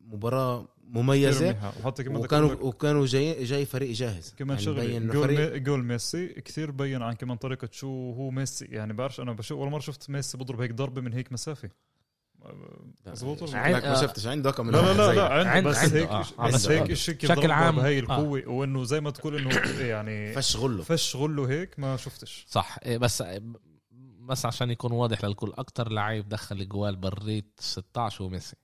[0.00, 1.72] مباراة مميزة.
[2.08, 4.34] وكانوا وكانوا جاي جاي فريق جاهز.
[4.38, 5.62] كمان يعني شغلة جول.
[5.62, 6.26] جول ميسي.
[6.26, 8.64] كثير بين عن كمان طريقة شو هو ميسي.
[8.64, 11.70] يعني بعرفش أنا بشوف اول مرة شفت ميسي بضرب هيك ضربة من هيك مسافة.
[13.06, 14.26] مظبوط ولا ما شفتش.
[14.26, 16.20] عنده كم لا لا لا, لا عنده عند- بس عنده، هيك آه.
[16.46, 17.98] بس بس هيك شيء كيف بشكل عام، آه.
[17.98, 18.42] القوة.
[18.48, 20.82] وإنه زي ما تقول إنه يعني فش غله.
[20.82, 22.44] فش غله هيك ما شفتش.
[22.48, 22.78] صح.
[22.84, 23.24] إيه، بس
[24.20, 28.56] بس عشان يكون واضح للكل أكتر لعيب دخل جوال بريت 16 هو ميسي.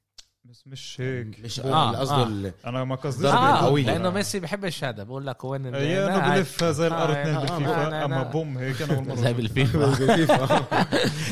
[0.45, 1.41] بس مش هيك.
[1.45, 2.69] مش آه، آه قصده آه.
[2.69, 3.87] أنا ما قصديش آه قوية.
[3.87, 7.35] لأنه ميسي بحبش هذا بقول لك وين يا لا، انه بلف زي الار آه، اثنين
[7.37, 8.23] آه، آه، بالفيفا أما.
[8.23, 9.33] بوم هيك أنا أول مرة زي.
[9.39, 10.67] بالفيفا.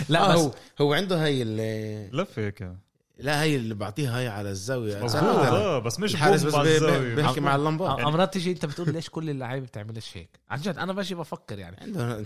[0.08, 0.50] لا هو
[0.80, 2.72] هو عنده هي ال- لف هيك.
[3.18, 5.04] لا هي اللي بعطيها هي على الزاوية.
[5.04, 5.24] مظبوط.
[5.24, 5.76] آه.
[5.76, 6.82] آه بس مش الحارس بوم بس
[7.16, 8.00] بيحكي مع اللمبات.
[8.00, 11.58] آه، امرات تيجي أنت بتقول ليش كل اللعيبة بتعملش هيك؟ عن جد أنا باجي بفكر
[11.58, 11.76] يعني.
[11.80, 12.24] عنده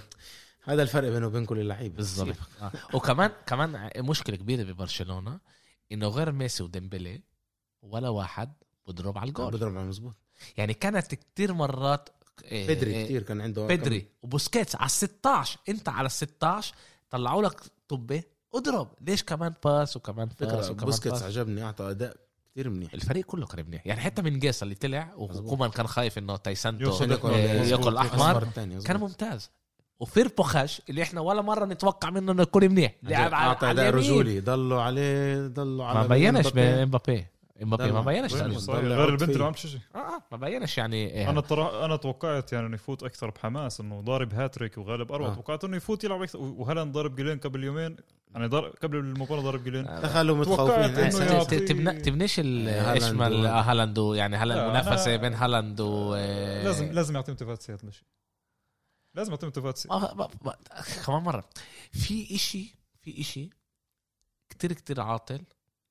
[0.65, 1.97] هذا الفرق بينه وبين كل اللعيبة.
[1.97, 2.37] بالضبط.
[2.63, 2.73] آه.
[2.95, 5.39] وكمان كمان مشكلة كبيرة ببرشلونة.
[5.93, 7.23] إنه غير ميسي وديمبلي
[7.83, 8.53] ولا واحد
[8.87, 9.51] بضرب على الجول.
[9.51, 10.15] بضرب على مزبوط
[10.57, 12.09] يعني كانت كتير مرات
[12.45, 14.07] إيه، بدري إيه، كثير كان عنده بدري.
[14.23, 16.75] وبوسكيتس على ال 16 انت على ال 16
[17.11, 18.23] طلعوا لك طبة
[18.55, 18.89] اضرب.
[19.01, 22.17] ليش كمان باس وكمان باس فكرة وكمان بوسكيتس باس؟ عجبني أعطى أداء
[22.51, 22.95] كثير منيح.
[22.95, 23.87] الفريق كله كان منيح.
[23.87, 27.37] يعني حتى مينجيسا اللي طلع وكومان كان خايف إنه تايسانتو آه،.
[27.65, 27.97] ياكل.
[27.97, 28.49] أحمر.
[28.85, 29.51] كان ممتاز.
[30.01, 32.95] وفيربو خش اللي إحنا ولا مرة نتوقع منه إنه يكون منيح.
[33.03, 33.95] لعب على, اعطى أداء.
[33.95, 34.41] رجولي.
[34.41, 36.61] ضلوا عليه ضلوا على ما بينش مبابي.
[36.77, 37.27] بامبابي
[37.63, 38.35] امبابي ما بينش.
[38.35, 39.31] غير البنت.
[39.31, 40.97] اللي عم تشجع آه آه، ما بينش يعني.
[41.11, 41.31] إيه.
[41.31, 45.35] أنا طرح أنا توقعت يعني إنه يفوت أكثر بحماس إنه ضارب هاتريك وغالب اربعه آه.
[45.35, 46.39] توقعت إنه يفوت يلعب أكثر.
[46.39, 47.97] وهالاند ضارب جولين قبل يومين.
[48.35, 49.85] يعني ضرب قبل المباراة ضارب جولين.
[49.85, 55.81] دخلوا توقعت متخوفين تبنيش ال- إيه، إيش هالاند آه، يعني هلا لا، المنافسة بين هالاند
[55.81, 58.05] و آه، لازم لازم يعطيهم تفاتسي هذا الشيء
[59.15, 59.35] لازم
[60.15, 60.55] ب- ب-
[61.07, 61.45] كمان مرة.
[61.93, 63.51] في إشي في إشي
[64.49, 65.41] كتير كتير عاطل.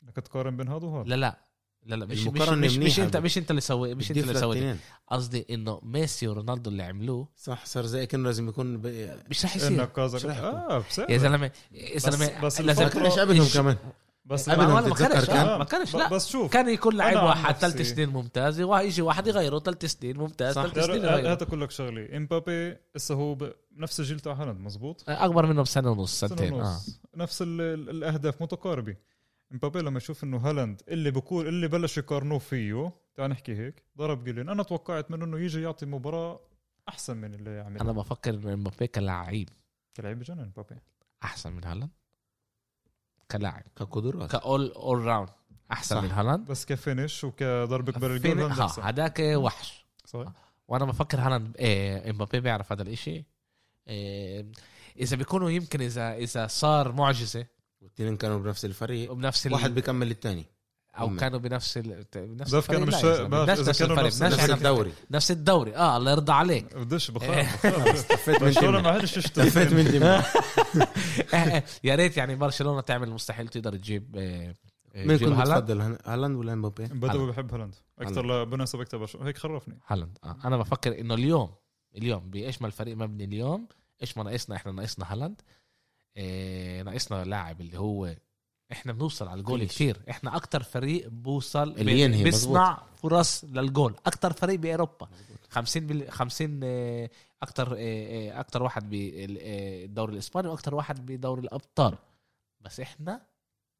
[0.04, 1.10] إنك تقارن بين هذا وهذا.
[1.10, 1.44] لا لا.
[1.86, 3.24] لا لا مش مش, مش, مش انت بس.
[3.24, 4.78] مش أنت اللي سوي مش أنت اللي سويت.
[5.08, 7.28] قصدي إنه ميسي ورونالدو اللي عملوه.
[7.36, 8.88] صح صار زي كانه لازم يكون ب...
[9.30, 9.68] مش رح يصير.
[9.68, 10.50] إنك كازا مش رح يكون.
[10.50, 13.78] آه يا زلمه يا زلمة بس لازم ابدهم الج- كمان؟
[14.26, 16.10] بس قبل ما ما تتذكر كانش كان- آه، ما كانش لا.
[16.10, 20.56] بس شوف كان يكون لعيب واحد ثلاث سنين ممتاز ويجي واحد يغيره ثلاث سنين ممتاز.
[20.56, 21.32] ثلاث سنين يغيره.
[21.32, 23.36] هات أقول لك شغله إمبابي هسه هو
[23.72, 27.02] بنفس الجيل تاع هالاند مزبوط؟ أكبر منه بسنة ونص سنتين ونص.
[27.16, 28.96] نفس ال- ال- الأهداف متقاربة.
[29.52, 34.24] إمبابي لما يشوف إنه هالاند اللي بكون اللي بلش يقارنوه فيه تعال نحكي هيك ضرب
[34.24, 36.40] جيلين أنا توقعت منه إنه يجي يعطي مباراة
[36.90, 39.46] أحسن من اللي أنا عمل بفكر إنه إمبابي كلاعب.
[39.98, 40.76] كلاعب بجنن إمبابي.
[41.24, 41.90] أحسن من هالاند؟
[43.38, 43.64] كلاعب.
[43.76, 44.32] كقدرات.
[44.32, 45.30] كاول اول round
[45.72, 46.04] أحسن صح.
[46.04, 46.48] من هالاند.
[46.48, 48.82] بس كفينش الجول هالاند ها، أحسن.
[48.84, 49.86] هداك وحش.
[50.06, 50.28] صحيح.
[50.68, 53.26] وأنا بفكر هالاند إيه إمبابي بيعرف هذا الإشي.
[53.88, 54.46] إيه
[55.00, 57.46] إذا بيكونوا يمكن اذا إذا صار معجزة.
[57.82, 59.12] والاثنين كانوا بنفس الفريق.
[59.12, 59.54] وبنفس ال...
[59.54, 60.46] واحد بيكمل الثاني
[61.00, 61.18] أو هم.
[61.18, 62.06] كانوا بنفس ال...
[62.16, 63.12] بنفس ده كانوا الفريق.
[63.12, 64.92] مش- بدناش إذا نفس كانوا نفس- نفس الدوري.
[65.12, 65.76] نفس الدوري.
[65.76, 66.74] آه الله يرضى عليك.
[66.76, 66.84] إيه.
[66.84, 67.66] بخاف
[67.96, 70.24] استفدت من ما استفدت ديما
[71.84, 74.54] يا ريت يعني برشلونة تعمل المستحيل تقدر تجيب آه،
[74.96, 77.76] آه، مين كنت بتفضل هالاند ولا امبابي؟ بدو بحب هالاند.
[78.00, 79.28] أكثر بنسبه أكثر برشلونة.
[79.28, 79.78] هيك خرفني.
[79.88, 80.18] هالاند.
[80.24, 80.38] آه.
[80.46, 81.50] أنا بفكر إنه اليوم
[81.98, 83.68] اليوم بإيش ما الفريق مبني اليوم
[84.02, 85.42] إيش ما ناقصنا إحنا ناقصنا هالاند.
[86.18, 88.16] إيه ناقصنا لاعب اللي هو
[88.74, 89.64] إحنا بنوصل على الجول.
[89.64, 93.96] كثير إحنا أكتر فريق بوصل اللي ينهي، بيصنع فرص للجول.
[94.06, 95.08] أكتر فريق بأوروبا.
[95.50, 97.10] 50 بال 50 آه،
[97.42, 101.96] أكتر آه، آه، أكتر واحد بالدوري الإسباني وأكتر واحد بدوري الأبطال.
[102.62, 103.22] بس إحنا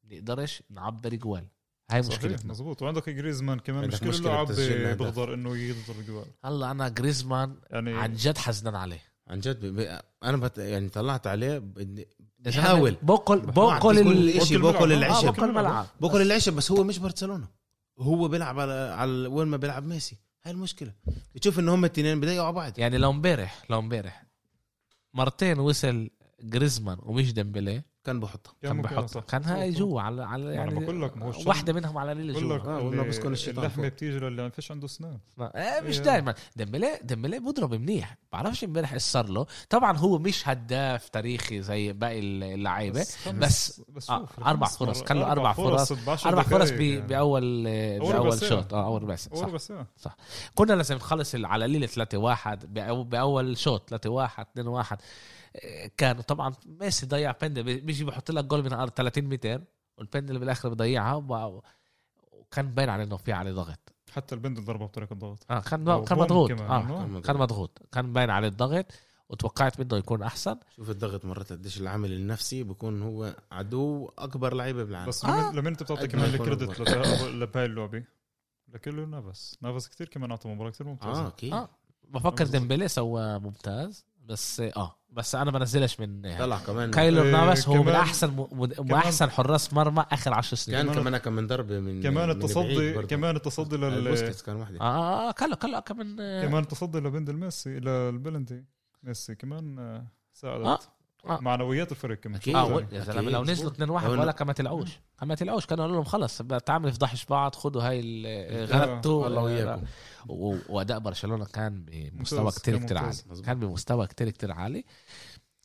[0.04, 1.46] نقدرش نعبر جوال.
[1.90, 2.50] هاي مشكلتنا.
[2.50, 4.98] مزبوط وعندك جريزمان كمان عندك مش كل مشكلة اللاعب الأهداف.
[4.98, 6.26] بيقدر إنه يضرب الجوال.
[6.44, 9.13] هلا أنا جريزمان يعني عن جد حزنان عليه.
[9.28, 9.80] عن جد ب...
[9.80, 10.00] ب...
[10.24, 10.58] أنا بت...
[10.58, 12.08] يعني طلعت عليه بدي-
[12.38, 13.74] بحاول بوكل بحاول.
[13.74, 15.10] بوكل كل ال- شيء بوكل بوكل الملعب.
[15.10, 15.86] آه، العشب بوكل الملعب.
[16.00, 17.48] بوكل العشب بس هو مش برشلونة.
[17.98, 20.16] هو بيلعب على على وين ما بيلعب ميسي.
[20.44, 20.92] هاي المشكلة.
[21.34, 22.78] بتشوف ان هم الاثنين بيضيعوا بعض.
[22.78, 24.24] يعني لو امبارح لو امبارح
[25.14, 26.10] مرتين وصل
[26.42, 29.20] جريزمان ومش ديمبلي كان بحطها كان ممكن بحط صح.
[29.22, 29.78] كان هاي صح.
[29.78, 32.72] جوا على على يعني بقول لك ما هو واحدة منهم على ليلة بقول لك جوا
[32.72, 33.88] آه، والله بسكن الشيطان اللحمة.
[33.88, 36.04] بتيجي للي ما فيش عنده اسنان آه مش إيه.
[36.04, 41.62] دائما ديمبلي ديمبلي بضرب منيح بعرفش امبارح إيش صار له طبعا هو مش هداف تاريخي
[41.62, 45.02] زي باقي اللعيبة خمس- بس- بس آه، خمس فرص.
[45.02, 45.92] كان له أربع فرص.
[46.26, 47.00] أربع فرص يعني.
[47.00, 47.64] باول
[48.00, 48.38] بأول.
[48.40, 49.34] شوط آه أول ربع ساعة.
[49.34, 49.86] أول صح بس آه.
[50.54, 52.74] كنا لازم نخلص على ليلة 3 1
[53.10, 54.98] بأول شوط 3 1 2 1
[55.96, 59.62] كان طبعا ميسي ضيع بندل بيجي بحط لك جول من الأرض 30 متر
[59.98, 61.14] والبندل بالآخر بضيعها
[62.32, 63.94] وكان باين عليه إنه في عليه ضغط.
[64.12, 65.46] حتى البندل ضربه بطريقة ضغط.
[65.50, 66.50] آه كان أو كان مضغوط.
[66.50, 67.78] آه؟ كان مضغوط.
[67.92, 68.86] كان باين عليه الضغط
[69.28, 70.56] وتوقعت منه يكون أحسن.
[70.76, 75.08] شوف الضغط مرات قديش العامل النفسي بيكون هو عدو أكبر لعيبة بالعالم.
[75.08, 75.50] بس آه.
[75.50, 76.80] لمن لمن انت بتعطي كمان ال credit
[77.40, 78.04] لبهاي اللعبة.
[78.74, 81.52] لكله نافس نافس كثير كمان أعطى مباراة كثير آه ممتازه أكيد.
[81.52, 81.68] آه.
[82.08, 82.46] بفكر.
[82.46, 84.96] ديمبلي سوى ممتاز بس آه.
[85.14, 86.90] بس أنا بنزلش من طلع كمان.
[86.90, 88.46] كيلور إيه، نافاس هو من أحسن.
[88.78, 90.76] من احسن حراس مرمى آخر عشر سنين.
[90.78, 92.92] كان كمان- كمان كم من ضربه من كمان التصدي.
[93.06, 97.06] كمان التصدي لل كان واحدة آه آه كان كان له كمان آه، كمان التصدي ل
[97.06, 98.64] פנדל ميسي للبلنتي
[99.02, 100.88] ميسي كمان آه، ساعدت.
[101.26, 101.36] آه.
[101.38, 101.40] آه.
[101.40, 102.54] معنويات الفريق كمان أكيد.
[102.54, 102.94] شو آه يعني.
[102.96, 103.00] يا.
[103.04, 103.72] زلمة لو نزلوا مظبوط.
[103.72, 107.54] 2 1 لو ولا كما تلعوش كما تلعوش كانوا قالوا لهم خلص تعمل فضحش بعض
[107.54, 109.82] خدوا هاي ال- غلبتوا الله آه، وياكم
[110.68, 113.16] وأداء برشلونة كان بمستوى كتير كتير عالي.
[113.46, 114.84] كان بمستوى كتير كتير عالي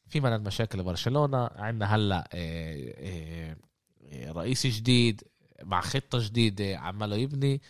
[0.08, 3.56] في من المشاكل برشلونه عندنا هلأ آه، آه،
[4.12, 5.24] آه، رئيس جديد
[5.64, 7.62] مع خطة جديدة عماله يبني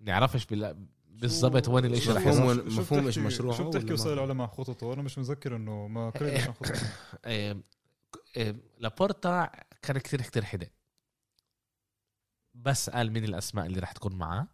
[0.00, 4.48] نعرفش بال- بالضبط وين الاشي رح مفهوم يصير مفهوم إيش مشروعه شو بتحكي الإعلام عن
[4.48, 6.86] خططه؟ أنا مش متذكر إنه ما قريت عن خططه.
[7.24, 7.56] آه،
[8.36, 9.50] آه، لابورتا
[9.82, 10.68] كان كتير كتير حدا
[12.54, 14.46] بس قال مين الأسماء اللي رح تكون معاه؟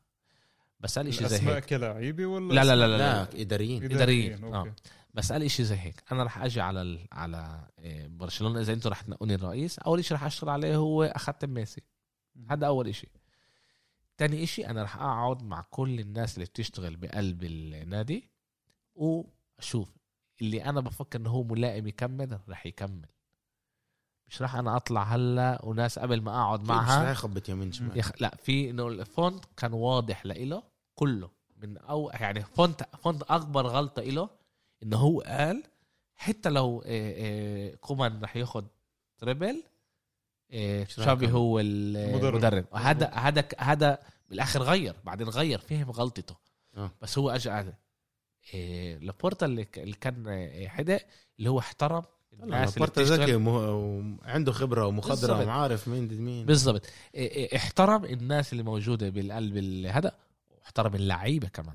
[0.80, 1.64] بس قال إشي زي هيك.
[1.64, 3.40] كلاعيبة ولا لا لا لا لا, لا.
[3.40, 3.84] إداريين.
[3.84, 4.72] إداريين، okay.
[5.14, 6.02] بس قال إشي زي هيك.
[6.12, 7.06] أنا رح أجي على ال...
[7.12, 8.61] على آه، برشلونة.
[8.61, 11.82] إذا أنتم رح تنقوني الرئيس أول إشي رح أشتغل عليه هو اخذت ميسي.
[12.50, 13.09] هذا أول إشي.
[14.18, 18.30] تاني إشي أنا رح أقعد مع كل الناس اللي بتشتغل بقلب النادي
[18.94, 19.96] وأشوف.
[20.40, 23.06] اللي أنا بفكر انه هو ملائم يكمل رح يكمل.
[24.28, 27.98] مش رح أنا أطلع هلأ وناس قبل ما أقعد مش معها يخبط يمين شمال.
[27.98, 28.12] يخ...
[28.20, 30.62] لأ في إنه الفونت كان واضح لإله
[30.94, 31.30] كله.
[31.56, 34.30] من أو يعني فونت فونت أكبر غلطة إله
[34.82, 35.62] انه هو قال
[36.14, 36.84] حتى لو
[37.80, 38.66] كومان رح ياخد
[39.18, 39.62] treble
[40.53, 41.36] آه، مش رح شافي يكمل.
[41.36, 42.34] هو المدرب.
[42.34, 42.64] المدرب.
[42.74, 43.99] هذا هذا هذا
[44.30, 46.36] بالآخر غير بعدين غير فهم غلطته.
[46.76, 46.90] آه.
[47.03, 47.72] بس هو اجى قال
[48.55, 49.64] آه، لابورتا اللي
[50.01, 51.01] كان آه، حدا
[51.38, 52.03] اللي هو احترم
[52.42, 55.46] الناس لابورتا ذكي وعنده خبرة ومخضرة.
[55.46, 56.46] وعارف مين ضد مين.
[56.46, 56.86] بالضبط.
[57.14, 60.12] إيه إيه احترم الناس اللي موجودة بالقلب ال- هذا.
[60.61, 61.74] واحترم اللعيبة كمان.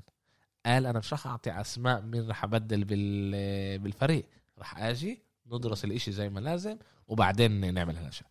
[0.66, 4.24] قال أنا مش راح أعطي أسماء مين راح أبدل بال- بالفريق.
[4.58, 6.76] راح آجي ندرس الإشي زي ما لازم
[7.08, 8.28] وبعدين نعمل هالاشياء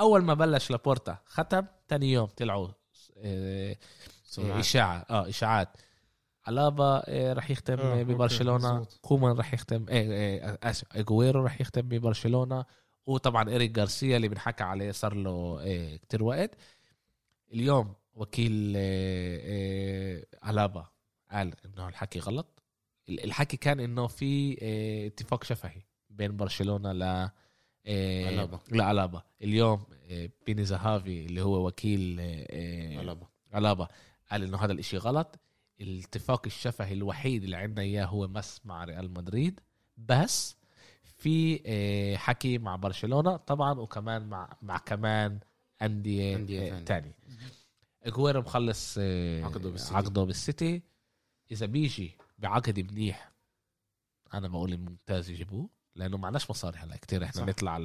[0.00, 2.68] أول ما بلش لابورتا ختم تاني يوم طلعوا
[3.16, 3.76] آه،
[4.24, 4.58] سمعت.
[4.58, 5.06] إشاعة.
[5.10, 5.68] آه إشاعات.
[6.48, 8.86] ألابا آه، رح يختم آه، ببرشلونة.
[9.02, 9.92] كومان رح يختم آه،
[10.38, 12.64] آه، اسف اجويرو رح يختم ببرشلونة.
[13.06, 16.50] وطبعا اريك جارسيا اللي بنحكى عليه صار له آه، كتير وقت.
[17.52, 20.86] اليوم وكيل آه، آه، ألابا
[21.30, 22.62] قال إنه الحكي غلط.
[23.08, 27.30] ال- الحكي كان إنه في آه، اتفاق شفهي بين برشلونة ل
[27.86, 28.60] آه، ألابا.
[28.70, 33.18] لألابا اليوم آه، بيني زهافي اللي هو وكيل آه، آه،.
[33.58, 33.88] ألابا
[34.30, 35.40] قال إنه هذا الإشي غلط
[35.80, 39.60] الاتفاق الشفهي الوحيد اللي عندنا إياه هو مس مع ريال مدريد
[39.96, 40.56] بس
[41.16, 45.38] في آه، حكي مع برشلونة طبعا وكمان مع مع كمان
[45.82, 46.84] أندية آه، تانية.
[46.84, 47.14] تاني
[48.02, 49.96] أجويرو مخلص آه، عقده بالسيتي.
[49.96, 50.82] عقده بالسيتي
[51.50, 53.32] إذا بيجي بعقد منيح
[54.34, 57.46] أنا بقول ممتاز يجيبوه لأنه معناش مصاري هلا كتير إحنا صح.
[57.48, 57.84] نطلع ل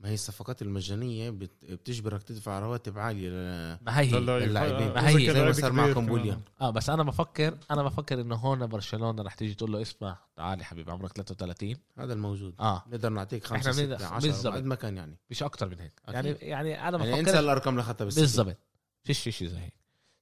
[0.00, 4.42] ما هي الصفقات المجانية بت- بتجبرك تدفع رواتب عالية ل- ما هي للاعب.
[4.42, 8.34] للاعبين ما هي- زي ما صار معكم بوليان آه بس أنا بفكر أنا بفكر إنه
[8.34, 12.54] هون برشلونة رح تيجي تقول له اسمع تعال يا حبيبي عمرك 33 هذا الموجود.
[12.60, 12.82] آه.
[12.88, 14.54] نقدر نعطيك إحنا خمسة بنقدر- ستة عشرة بالضبط.
[14.54, 15.18] قد ما كان يعني.
[15.30, 16.00] مش أكتر من هيك.
[16.08, 16.24] أكيد.
[16.24, 16.38] يعني
[16.72, 18.56] يعني أنا يعني انسى بفكر الأرقام اللي اخذتها بالضبط.
[19.02, 19.74] فيش شيء زي هيك.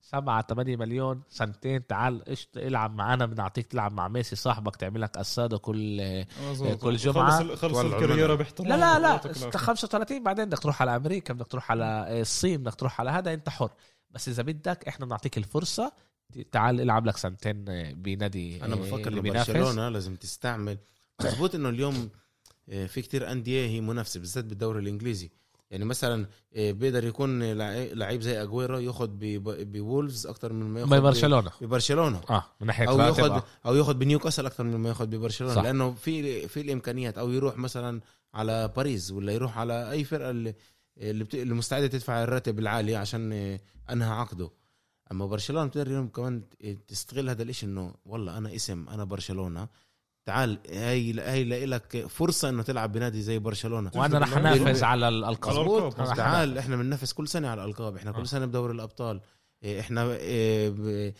[0.03, 5.17] 7 8 مليون سنتين تعال اشت العب معنا بنعطيك تلعب مع ميسي صاحبك تعمل لك
[5.17, 6.03] اساده كل
[6.51, 6.83] مظبوط.
[6.83, 8.39] كل جمعة خلص خلص الملعب.
[8.39, 9.59] باحترام لا لا لا ويعطيك العافية.
[9.59, 13.49] 35 بعدين بدك تروح على أمريكا بدك تروح على الصين بدك تروح على هذا أنت
[13.49, 13.71] حر
[14.11, 15.93] بس إذا بدك إحنا بنعطيك الفرصة
[16.53, 19.51] تعال العب لك سنتين بنادي أنا بفكر اللي انه بينافس.
[19.51, 20.79] برشلونه لازم تستعمل
[21.25, 22.11] مضبوط إنه اليوم
[22.69, 25.31] آه، في كتير أندية هي منافسة بالذات بالدوري الإنجليزي
[25.73, 30.81] يعني مثلا آه، بيقدر يكون لعي- لعيب زي أجويرو ياخذ ب- بولفز أكثر من ما
[30.81, 32.21] ياخذ ببرشلونه ببرشلونة.
[32.31, 33.45] آه من ناحية أو آه.
[33.67, 35.55] أو ياخذ بنيوكاسل أكثر من ما ياخذ ببرشلونة.
[35.55, 35.63] صح.
[35.63, 37.19] لأنه في في الإمكانيات.
[37.19, 38.01] أو يروح مثلا
[38.35, 40.55] على باريس ولا يروح على أي فرقة اللي
[40.99, 41.35] اللي, بت...
[41.35, 43.61] اللي مستعدة تدفع الراتب العالي عشان آه،
[43.91, 44.51] أنهى عقده.
[45.13, 46.43] أما برشلونة بتقدر اليوم كمان
[46.89, 49.69] تستغل هذا الإشي إنه والله أنا اسم أنا برشلونة.
[50.25, 53.91] تعال هاي هاي لك فرصة إنه تلعب بنادي زي برشلونة.
[53.95, 54.37] وأنا رح.
[54.37, 56.59] انافس على الالقاب تعال.
[56.59, 57.97] إحنا بننافس كل سنة على الألقاب.
[57.97, 58.15] إحنا آه.
[58.15, 59.21] كل سنة بدوري الأبطال.
[59.63, 61.15] إيه، إحنا إيه،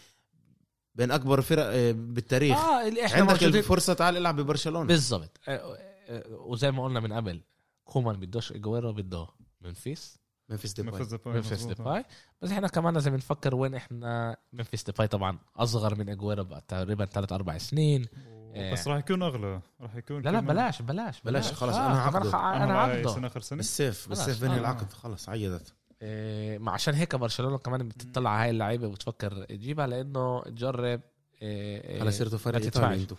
[0.95, 2.57] بين أكبر فرق إيه، بالتاريخ.
[2.59, 4.87] آه إحنا عندك الفرصة تعال العب ببرشلونة.
[4.87, 5.41] بالضبط.
[5.49, 5.77] آه،
[6.09, 7.41] آه، وزي ما قلنا من قبل
[7.85, 9.27] كومان بدوش إجويرو بده
[9.61, 10.19] ممفيس.
[10.49, 11.07] ممفيس ديباي.
[11.27, 11.65] ممفيس.
[11.65, 12.05] ديباي
[12.43, 17.33] بس إحنا كمان لازم نفكر وين إحنا ممفيس ديباي طبعا أصغر من إجويرو تقريبا ثلاث
[17.33, 18.07] أربع سنين.
[18.53, 22.27] بس راح يكون أغلى راح يكون لا لا بلاش بلاش بلاش، خلص، آه أنا كمان
[22.27, 22.39] عقده.
[22.39, 23.15] أنا أنا معي عقده.
[23.15, 24.19] سنة آخر سنة؟ بالسيف خلاص.
[24.19, 24.61] بالسيف بنهي آه.
[24.61, 25.75] العقد خلص عيدت.
[26.03, 31.01] إيه، ما عشان هيك برشلونة كمان بتطلع على هاي اللعيبة وبتفكر تجيبها لأنه تجرب
[31.43, 33.01] إيه، إيه، خلص صرتوا فريق ما إيطالي تدفعش.
[33.01, 33.17] أنتوا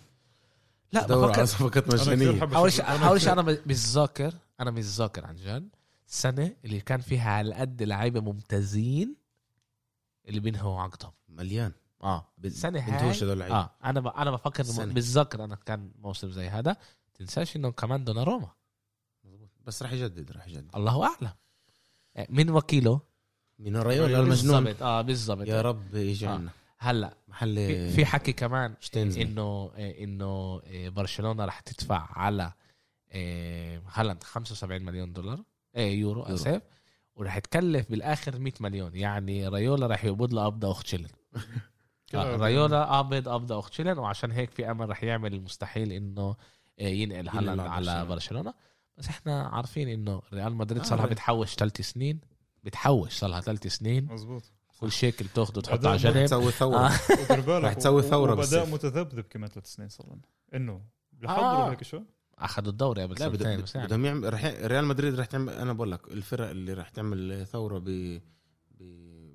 [0.92, 2.56] لا بفكر على صفقات مجانية.
[2.56, 5.68] أول شيء أنا أول شيء أنا بتذاكر أنا بتذاكر عن جد
[6.08, 9.14] السنة اللي كان فيها على قد لعيبة ممتازين
[10.28, 11.12] اللي بينهوا عقدهم.
[11.28, 11.72] مليان.
[12.04, 14.06] آه السنة هاي بنتوش هدول اللعيبه آه أنا ب...
[14.06, 14.62] أنا بفكر.
[14.84, 16.76] بتذكر أنا كان موسم زي هذا
[17.14, 18.50] تنساش إنه كمان دوناروما.
[19.24, 19.48] مظبوط.
[19.64, 20.76] بس راح يجدد راح يجدد.
[20.76, 21.32] الله أعلم.
[22.16, 23.00] آه، من وكيله؟
[23.58, 24.82] من رايولا المجنون بالضبط.
[24.82, 25.48] آه بالضبط.
[25.48, 26.42] يا رب يجي آه.
[26.78, 28.74] هلأ محل في, في حكي كمان.
[28.96, 32.52] انه إنه برشلونة رح تدفع على
[33.92, 35.44] هالاند 75 مليون دولار.
[35.76, 36.34] إيه يورو, يورو.
[36.34, 36.62] آسف.
[37.16, 38.96] ورح تكلف بالآخر 100 مليون.
[38.96, 40.86] يعني رايولا رح يقبض له قبضه أخت
[42.22, 46.36] رايولا قابض قبضه أخت شيلن وعشان هيك في أمل رح يعمل المستحيل إنه
[46.80, 48.06] آه، ينقل هالاند على.
[48.06, 48.54] برشلونة
[48.98, 52.20] بس إحنا عارفين إنه ريال مدريد آه، صار لها بتحوش ثلاث سنين
[52.64, 54.42] بتحوش صار لها ثلاث سنين مظبوط
[54.80, 57.58] كل شيكل تاخده تحطه على جنب تسوي ثورة آه.
[57.66, 58.74] رح تسوي وبداء بالصيف.
[58.74, 60.20] متذبذب كمان ثلاث سنين صار لنا
[60.54, 60.80] إنه.
[61.12, 62.02] بحضروا هيك شو
[62.38, 63.86] أخذوا الدوري قبل لا سنتين بد- بس يعني.
[63.86, 67.78] بدهم يعمل رح ريال مدريد رح تعمل أنا بقول لك الفرق اللي رح تعمل ثورة
[67.78, 67.84] ب...
[67.84, 68.20] ب...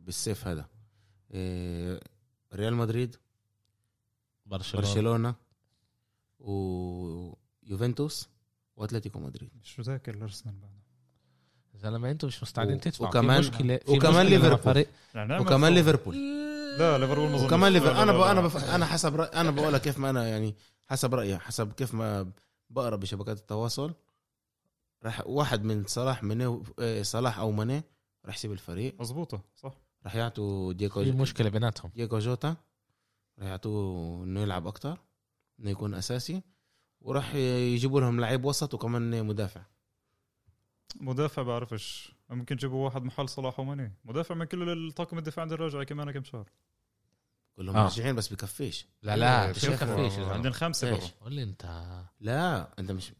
[0.05, 0.65] بالسيف هذا
[1.31, 1.99] إيه...
[2.53, 3.15] ريال مدريد
[4.45, 5.35] برشلونة برشلونة
[7.63, 8.29] ويوفنتوس
[8.75, 10.69] وأتلتيكو مدريد شو ذاك الأرسنال بعد
[11.75, 14.85] زلمة أنتم مش مستعدين تدفعوا وكمان- وكمان مشكلة مع ليفربول.
[15.41, 15.73] وكمان.
[15.73, 16.15] ليفربول
[16.79, 17.45] لا ليفربول ما أظنش.
[17.47, 18.31] وكمان ليفربول أنا.
[18.31, 18.75] أنا.
[18.75, 19.27] أنا حسب رأي...
[19.41, 20.55] أنا بقولها كيف ما أنا يعني
[20.87, 22.31] حسب رأيي حسب كيف ما
[22.69, 23.93] بقرأ بشبكات التواصل
[25.03, 27.83] راح واحد من صلاح مني إيه، صلاح أو ماني
[28.25, 29.73] راح يسيب الفريق مظبوطة صح
[30.09, 32.55] راح يعطوا دييغو في مشكله بيناتهم؟ دييغو جوتا.
[33.39, 34.97] راح يعطوه إنه يلعب أكتر
[35.59, 36.43] إنه يكون أساسي
[37.01, 39.61] وراح يجيبوا لهم لعيب وسط وكمان مدافع.
[41.01, 42.15] مدافع بعرفش.
[42.29, 43.93] ممكن يجيبوا واحد محل صلاح وماني.
[44.05, 46.49] مدافع من كل الطاقم الدفاع عند الراجع كمان كم شهر.
[47.55, 47.83] كلهم آه.
[47.83, 48.87] راجعين بس بكفيش.
[49.03, 50.13] لا لا إيه، مش بكفيش.
[50.19, 51.65] عندنا خمسة؟ برا قول لي أنت.
[52.19, 53.11] لا أنت مش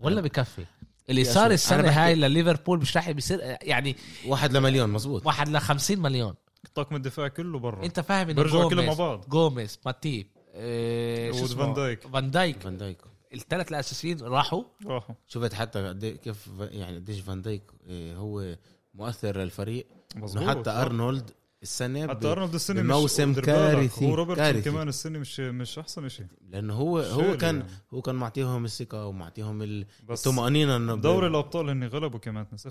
[0.00, 0.66] ولا بكفي.
[1.10, 3.96] اللي صار السنة هاي لليفربول مش راح بيصير يعني
[4.26, 6.34] واحد لمليون مزبوط واحد ل 50 مليون.
[6.74, 7.84] طاقم الدفاع كله برا.
[7.84, 9.28] أنت فاهم إنه بيرجعوا كلهم مع جوميز بعض.
[9.28, 12.06] جوميز ماتيب إيه شو هو اسمه؟ فان دايك.
[12.06, 12.62] فان دايك.
[12.62, 12.98] فان دايك.
[13.34, 14.62] الثلاث الأساسيين راحوا.
[14.86, 15.14] راحوا.
[15.26, 18.56] شفت حتى قد كيف يعني قديش فان دايك إيه، هو
[18.94, 19.86] مؤثر للفريق.
[20.16, 20.48] مظبوط.
[20.48, 21.30] حتى أرنولد
[21.62, 24.70] السنة حتى ب- أرنولد السنة بموسم مش كارثي، هو روبرتسون كارثي.
[24.70, 27.68] كمان السنة مش مش أحسن شيء لأنه هو هو كان يعني.
[27.94, 32.44] هو كان معطيهم الثقة ومعطيهم ال- بس الطمأنينة إنه ب- دوري الأبطال هن غلبوا كمان
[32.44, 32.70] 2-0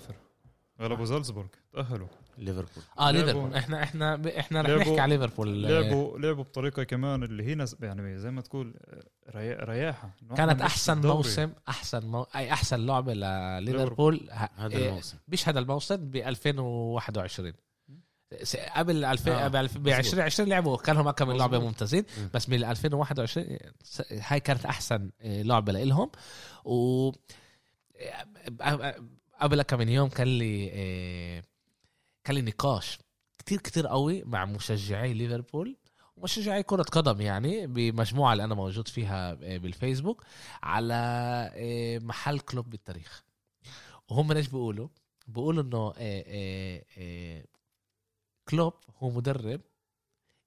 [0.82, 1.48] غلبوا زالزبورغ.
[1.74, 2.08] تأهلوا.
[2.38, 2.84] ليفربول.
[3.00, 3.54] آه ليفربول.
[3.56, 5.64] إحنا إحنا إحنا رح لعبوا- نحكي على ليفربول.
[5.64, 7.76] لعبوا لعبوا بطريقة كمان اللي هي نز...
[7.82, 8.74] يعني زي ما تقول
[9.36, 9.64] ريا...
[9.66, 10.16] رياحة.
[10.38, 11.16] كانت أحسن دوري.
[11.16, 12.24] موسم أحسن مو...
[12.36, 14.28] أي أحسن لعبة لليفربول.
[14.32, 15.18] ه- هذا إيه، الموسم.
[15.28, 17.56] مش هذا الموسم ب 2021 س-
[18.76, 21.60] قبل 2000 آه، قبل ب 2020 لعبوا كان لهم كم لعبة.
[21.60, 22.30] ممتازين مم.
[22.34, 26.12] بس من 2021 س- هاي كانت أحسن آه، لعبة لإلهم
[26.66, 27.12] و
[29.42, 31.44] قبل كم من يوم كان لي آه،
[32.24, 33.00] كان لي نقاش
[33.40, 35.78] كتير كتير قوي مع مشجعي ليفربول
[36.18, 40.24] ومشجعي كرة قدم يعني بمجموعة اللي أنا موجود فيها آه، بالفيسبوك
[40.64, 40.94] على
[41.56, 43.24] آه، محل كلوب بالتاريخ
[44.10, 44.88] وهم إيش بيقولوا؟
[45.28, 47.44] بيقولوا آه، آه، آه،
[48.50, 49.62] كلوب هو مدرب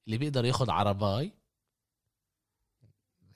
[0.06, 1.32] اللي بيقدر ياخد عرباي.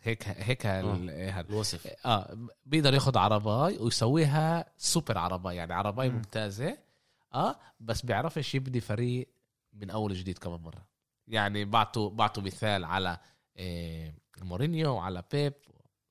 [0.03, 1.87] هيك هيك ال- هاد- الوصف.
[2.07, 6.15] آه بيقدر ياخد عرباي ويسويها سوبر عرباي يعني عرباي مم.
[6.17, 6.79] ممتازة.
[7.35, 9.29] آه بس بيعرفش يبني فريق
[9.73, 10.87] من أول جديد كمان مرة.
[11.29, 13.19] يعني بعطوا بعطوا مثال على
[13.57, 15.55] آه مورينيو وعلى بيب.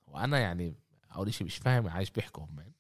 [0.08, 0.76] وأنا يعني
[1.16, 2.74] أول شيء مش فاهم عايش بيحكوا هم.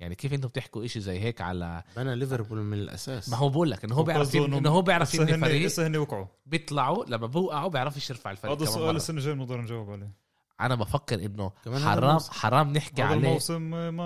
[0.00, 3.28] يعني كيف أنتم بتحكوا إشي زي هيك على بنى ليفربول من الأساس.
[3.28, 5.66] ما هو بقول لك إنه هو بيعرف إنه هو بيعرف يبني فريق.
[5.66, 6.26] هسه هن وقعوا.
[6.46, 8.96] بيطلعوا لما بوقعوا بيعرفش يرفع الفريق هذا السؤال.
[8.96, 10.12] السنة الجاية بنقدر نجاوب عليه.
[10.60, 12.32] أنا بفكر إنه كمان هذا حرام الموسم.
[12.32, 13.28] حرام نحكي هذا عليه.
[13.28, 13.62] الموسم
[13.96, 14.04] ما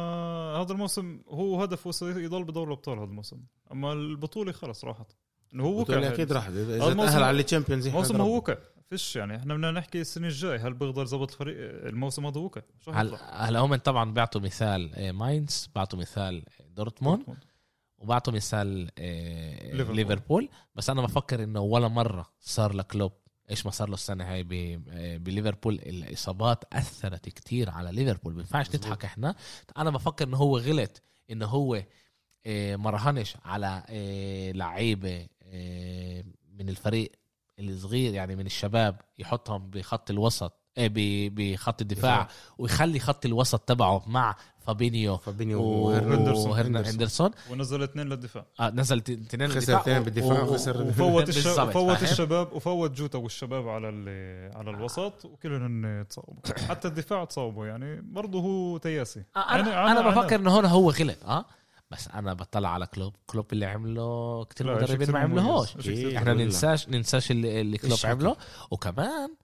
[0.63, 3.41] هذا الموسم هو هدفه يضل بدور الأبطال هذا الموسم.
[3.73, 5.07] أما البطولة خلص راحت.
[5.55, 6.09] إنه هو وقع.
[6.09, 8.57] أكيد راح هذا اذا تأهل على ال Champions الموسم هو وقع.
[8.93, 12.51] فيش يعني إحنا بدنا نحكي السنة الجاي هل بيقدر يظبط الفريق الموسم هذا
[12.89, 17.25] هلا؟ هلا هم طبعا بيعطوا مثال آه، ماينز بيعطوا مثال دورتموند
[17.99, 19.97] وبعطوا مثال آه، ليفربول.
[19.97, 23.13] ليفربول بس أنا بفكر إنه ولا مرة صار لكلوب
[23.51, 24.41] إيش ما صار له السنة هاي
[24.91, 28.87] آه، بليفربول الإصابات أثرت كتير على ليفربول ما ينفعش مظبوط.
[28.87, 29.35] نضحك إحنا
[29.77, 31.83] أنا بفكر إنه هو غلط إنه هو
[32.77, 33.83] ما رهنش على
[34.55, 35.27] لعيبة
[36.53, 37.22] من الفريق
[37.71, 42.29] الصغير يعني من الشباب يحطهم بخط الوسط ب- بخط الدفاع دفاع.
[42.59, 46.51] ويخلي خط الوسط تبعه مع فابينيو فابينيو وهندرسون.
[46.51, 48.45] وهرنا هندرسون ونزل اثنين للدفاع.
[48.61, 51.47] آه نزل ت- تنين خسر اثنين بالدفاع و- و- وخسر- وفوت الش...
[51.47, 54.57] بالضبط، وفوت؟ الشباب وفوت جوتا والشباب على ال...
[54.57, 59.23] على الوسط وكلهم تصاوبوا حتى الدفاع تصاوبوا يعني برضه هو تياسي.
[59.37, 61.45] آه، أنا يعني أنا أنا- بفكر إنه هون هو غلط آه؟
[61.93, 65.19] بس أنا بطلع على كلوب كلوب اللي عمله كتير مدربين ما.
[65.19, 65.77] عملوهوش.
[66.17, 66.33] إحنا.
[66.35, 68.37] ننساش ننساش اللي, اللي كلوب عمله.
[68.71, 69.35] وكمان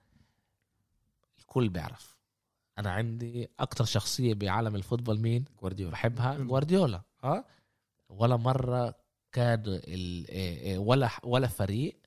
[1.40, 2.16] الكل بيعرف.
[2.78, 5.92] أنا عندي أكتر شخصية بعالم الفوتبول مين؟ جوارديولا.
[5.92, 7.02] بحبها جوارديولا.
[7.24, 7.44] آه؟
[8.08, 8.94] ولا مرة
[9.32, 12.00] كان ال- إيه إيه ولا ولا فريق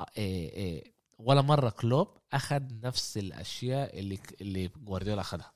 [0.00, 5.52] آه، إيه ولا مرة كلوب اخذ نفس الأشياء اللي اللي جوارديولا اخذها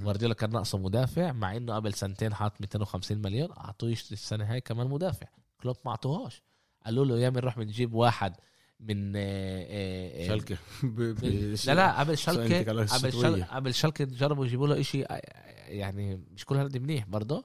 [0.00, 4.60] جوارديولا كان ناقصه مدافع مع إنه قبل سنتين حاط 250 مليون أعطوه يشتري السنة هاي
[4.60, 5.26] كمان مدافع.
[5.62, 6.42] كلوب ما أعطوهوش.
[6.86, 8.34] قالوا له يا بنروح بنجيب واحد
[8.80, 10.56] من آه، آه، آه، شالكة.
[10.82, 11.24] ب-
[11.66, 13.10] لا لا قبل انتقال قبل الشتوية.
[13.12, 13.44] شل...
[13.44, 15.22] قبل شلكة جربوا يجيبوا له إشي آه،
[15.68, 17.44] يعني مش كل هالقد منيح برضه.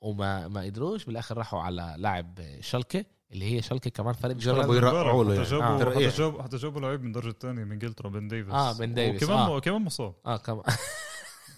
[0.00, 1.04] وما ما قدروش.
[1.04, 5.78] بالآخر راحوا على لاعب شلكة اللي هي شالكه كمان فريق جربوا يرقعوا له حتى يعني.
[5.78, 5.90] جابوا.
[5.94, 8.54] حتى جابوا حتى جابوا لعيب من الدرجه الثانية من إنجلترا بن ديفيس.
[8.54, 9.60] آه، بن ديفيس، وكمان آه.
[9.60, 10.14] كمان مصاب.
[10.26, 10.62] آه كمان.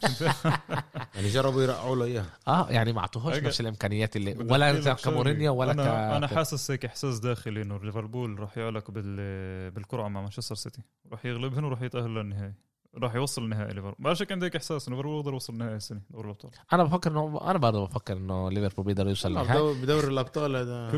[1.14, 2.26] يعني جربوا يرقعوا له إياها.
[2.48, 5.86] آه يعني ما أعطوهوش أجا- نفس الإمكانيات اللي ولا كمورينيو ولا أنا ك
[6.16, 10.82] أنا حاسس هيك إحساس داخلي إنه ليفربول راح يعلق بال بالقرعه مع مانشستر سيتي.
[11.12, 12.55] راح يغلبهم وراح يتأهل للنهائي.
[12.96, 16.00] راح يوصل النهائي ليفربول بعرفش هيك عندي هيك إحساس إنه ليفربول يقدر يوصل النهائي السنة
[16.11, 16.50] دوري الأبطال.
[16.72, 20.90] أنا بفكر انه أنا برضه بفكر إنه ليفربول بيقدر يوصل بدور- بدوري الأبطال هذا.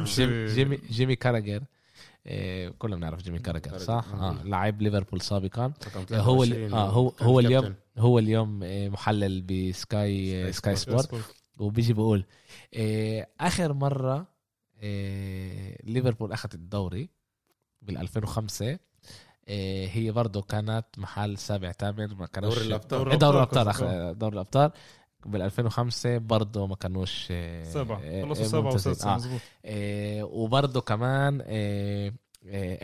[0.47, 1.63] جيمي, جيمي كاراجر
[2.27, 4.31] إيه كلنا بنعرف جيمي كاراجر، صح؟ آه.
[4.31, 6.05] آه لاعب ليفربول سابقا هو
[6.45, 7.41] 23 ال- آه، هو- كان هو.
[7.41, 11.15] اليوم هو اليوم إيه، محلل بسكاي سكاي سبورت
[11.59, 12.25] وبيجي بقول
[12.73, 14.27] إيه آخر مرة
[14.83, 17.09] إيه ليفربول أخذت الدوري
[17.83, 18.79] بال 2005
[19.49, 23.19] إيه هي برضه كانت محل سابع ثامن ما كانوش دوري الأبطال.
[23.19, 24.71] دوري الأبطال دوري الأبطال.
[25.27, 28.01] بال 2005 برضه ما كانوش إيه، سبعة.
[28.03, 28.93] إيه، خلصوا سبعة ممتازين.
[28.93, 29.17] وستة آه.
[29.17, 32.13] مزبوط إيه وبرضه كمان آه،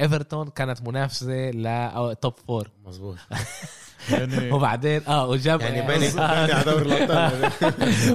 [0.03, 3.17] إيفرتون كانت منافسة ل top four مزبوط
[4.11, 7.51] يعني وبعدين آه وجاب يعني آه، آه، باني على دوري الأبطال.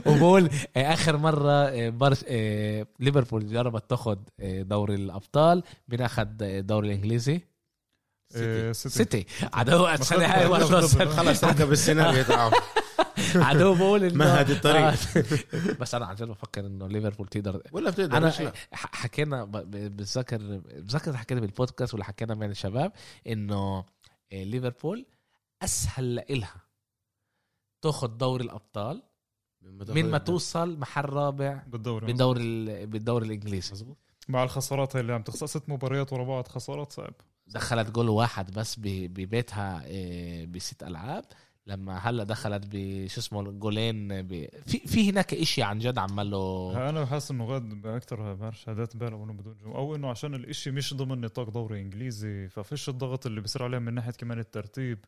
[0.14, 6.28] وبقول آه، آخر مرة آه، برش آه، ليفربول جربت تاخذ آه، دوري الأبطال مين اخذ
[6.42, 7.42] آه، الدوري الإنجليزي؟
[8.36, 8.96] آه، سيتي.
[8.98, 9.26] سيتي.
[9.54, 10.48] عدو السنة هاي
[11.08, 12.24] خلص- ركب السيناريو.
[12.24, 12.52] تاعه
[13.36, 14.82] عدو بقول انه مهد الطريق.
[14.86, 14.94] آه.
[15.80, 18.32] بس أنا عن جد بفكر إنه ليفربول تقدر ولا بتقدر أنا
[18.74, 22.92] حكينا ب- ب- بتذكر بتذكر حكينا بالبودكاست ولا حكينا بين الشباب
[23.28, 23.78] إنه
[24.34, 25.06] آه، ليفربول
[25.62, 26.62] أسهل لإلها
[27.82, 29.04] تاخذ دوري الأبطال
[29.62, 33.72] من ما توصل محل رابع بالدوري بالدوري ال- بالدوري الإنجليزي.
[33.72, 37.14] مزبوط مع الخسارات اللي عم تخسر ست مباريات ورا بعض خسارات صعب.
[37.48, 38.82] دخلت جول واحد بس ب-
[39.14, 41.26] ببيتها آه، بست ألعاب.
[41.68, 44.48] لما هلا دخلت بشو اسمه جولين ب...
[44.66, 48.98] في في هناك إشي عن جد عمل له أنا حاسس إنه غاد باكثر بعرف شهادات
[48.98, 49.78] بالغ انه بدون جمهور.
[49.78, 53.94] أو إنه عشان الإشي مش ضمن نطاق دوري إنجليزي ففيش الضغط اللي بصير عليهم من
[53.94, 55.06] ناحية كمان الترتيب.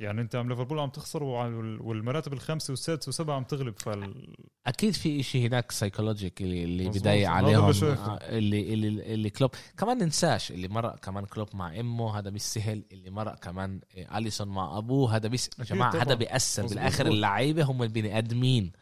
[0.00, 4.34] يعني انت عم ليفربول عم تخسر والمراتب الخامسة والسادسة والسابعة عم تغلب فال
[4.66, 7.92] أكيد في إشي هناك سايكولوجيك اللي, اللي هذا عليهم اللي.
[7.92, 12.42] آه، اللي اللي اللي كلوب كمان ننساش اللي مرق كمان كلوب مع إمه هذا مش
[12.42, 16.02] سهل اللي مرق كمان آه، أليسون مع أبوه هذا بس يا جماعة.
[16.02, 16.66] هذا بيأثر.
[16.66, 18.72] بالآخر اللعيبة هم البني آدمين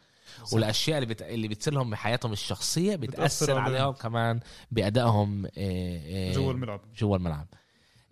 [0.53, 1.21] والأشياء اللي بت...
[1.21, 3.15] اللي بتصير لهم بحياتهم الشخصية بتأثر
[3.45, 3.75] بتأثر عليهم.
[3.75, 4.39] عليهم كمان
[4.71, 7.47] بأدائهم آه، جوا الملعب جوا الملعب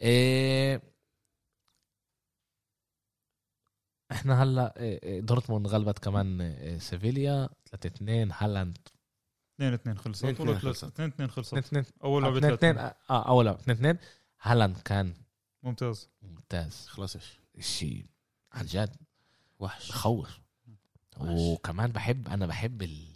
[0.02, 0.97] إيه
[4.12, 8.78] إحنا هلا إيه، إيه، دورتموند غلبت كمان إيه، سيفيليا 3 2 هالاند
[9.62, 10.26] 2 2 خلصت.
[10.26, 10.84] 2-2 ولا خلصت.
[10.84, 11.54] 2 2 خلصت.
[11.58, 13.98] 2 2 أول لعبة 2 2 2 آه أول 2 2
[14.42, 15.14] هالاند كان
[15.64, 16.10] ممتاز.
[16.22, 16.88] ممتاز.
[16.88, 18.06] خلصش شيء
[18.54, 18.96] عن جد.
[19.60, 19.90] وحش.
[19.90, 20.40] بخوف.
[21.20, 23.08] وكمان بحب أنا بحب ال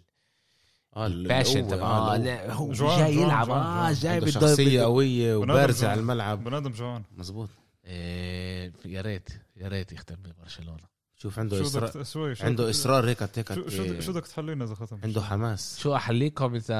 [0.95, 2.17] آه ال passion القوة، تبع آه، آه.
[2.17, 3.49] لا، هو جاي يلعب.
[3.49, 3.91] آه.
[3.93, 5.91] جاي بده شخصية قوية بنادم وبارزة جوعان.
[5.91, 6.43] على الملعب.
[6.43, 7.49] بنادم جوعان مزبوط
[7.85, 10.91] يا ريت يا ريت يختم ببرشلونة.
[11.17, 13.53] شوف عنده شو إصرار بدك شوي شو عنده إصرار هيك هيك
[14.01, 15.79] شو بدك تحلينا إذا ختم؟ عنده حماس.
[15.79, 16.75] شو أحليكم إذا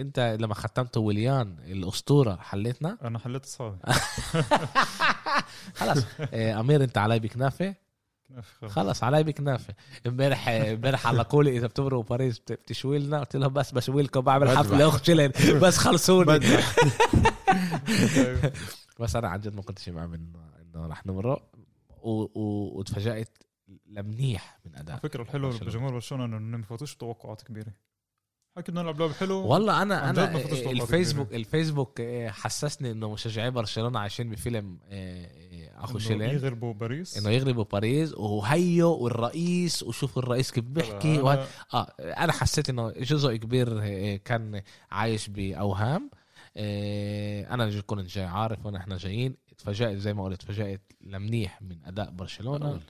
[0.00, 3.76] أنت لما ختمتوا ويليان الأسطورة حليتنا؟ أنا حليت اصحابي
[5.74, 7.74] خلص إيه، أمير أنت علي بكنافه
[8.66, 9.02] خلص.
[9.04, 9.74] علي بكنافه
[10.06, 14.20] امبارح امبارح علقوا لي إذا بتمروا باريس بت- بتشوي لنا قلت لهم بس بشوي لكم
[14.20, 14.56] بعمل.
[14.56, 15.10] حفلة اخت
[15.50, 16.40] بس خلصوني.
[19.00, 21.42] بس أنا عن جد ما كنتش مؤمن انه إنه رح نمرق.
[22.02, 23.38] و- و- وتفاجأت
[23.86, 25.70] لمنيح من أداء على فكرة الحلو برشلونة.
[25.70, 27.72] بجمهور برشلونة إنه ما فاتوش توقعات كبيرة.
[28.56, 29.46] حكي بدنا نلعب لعب حلو.
[29.46, 35.26] والله أنا أنا فتش توقعات الفيسبوك الفيسبوك إيه، حسسني إنه مشجعي برشلونة عايشين بفيلم إيه،
[35.30, 36.30] إيه، أخو شيلين.
[36.30, 37.18] يغلبوا باريس.
[37.18, 41.22] إنه يغلبوا باريس وهيو والرئيس وشوفوا الرئيس كيف بيحكي.
[41.22, 43.80] أنا- آه أنا حسيت إنه جزء كبير
[44.16, 46.10] كان عايش بأوهام.
[46.56, 49.36] أنا ج- كنت جاي عارف وين إحنا جايين.
[49.58, 52.80] تفاجأت زي ما قلت تفاجأت لمنيح من أداء برشلونة.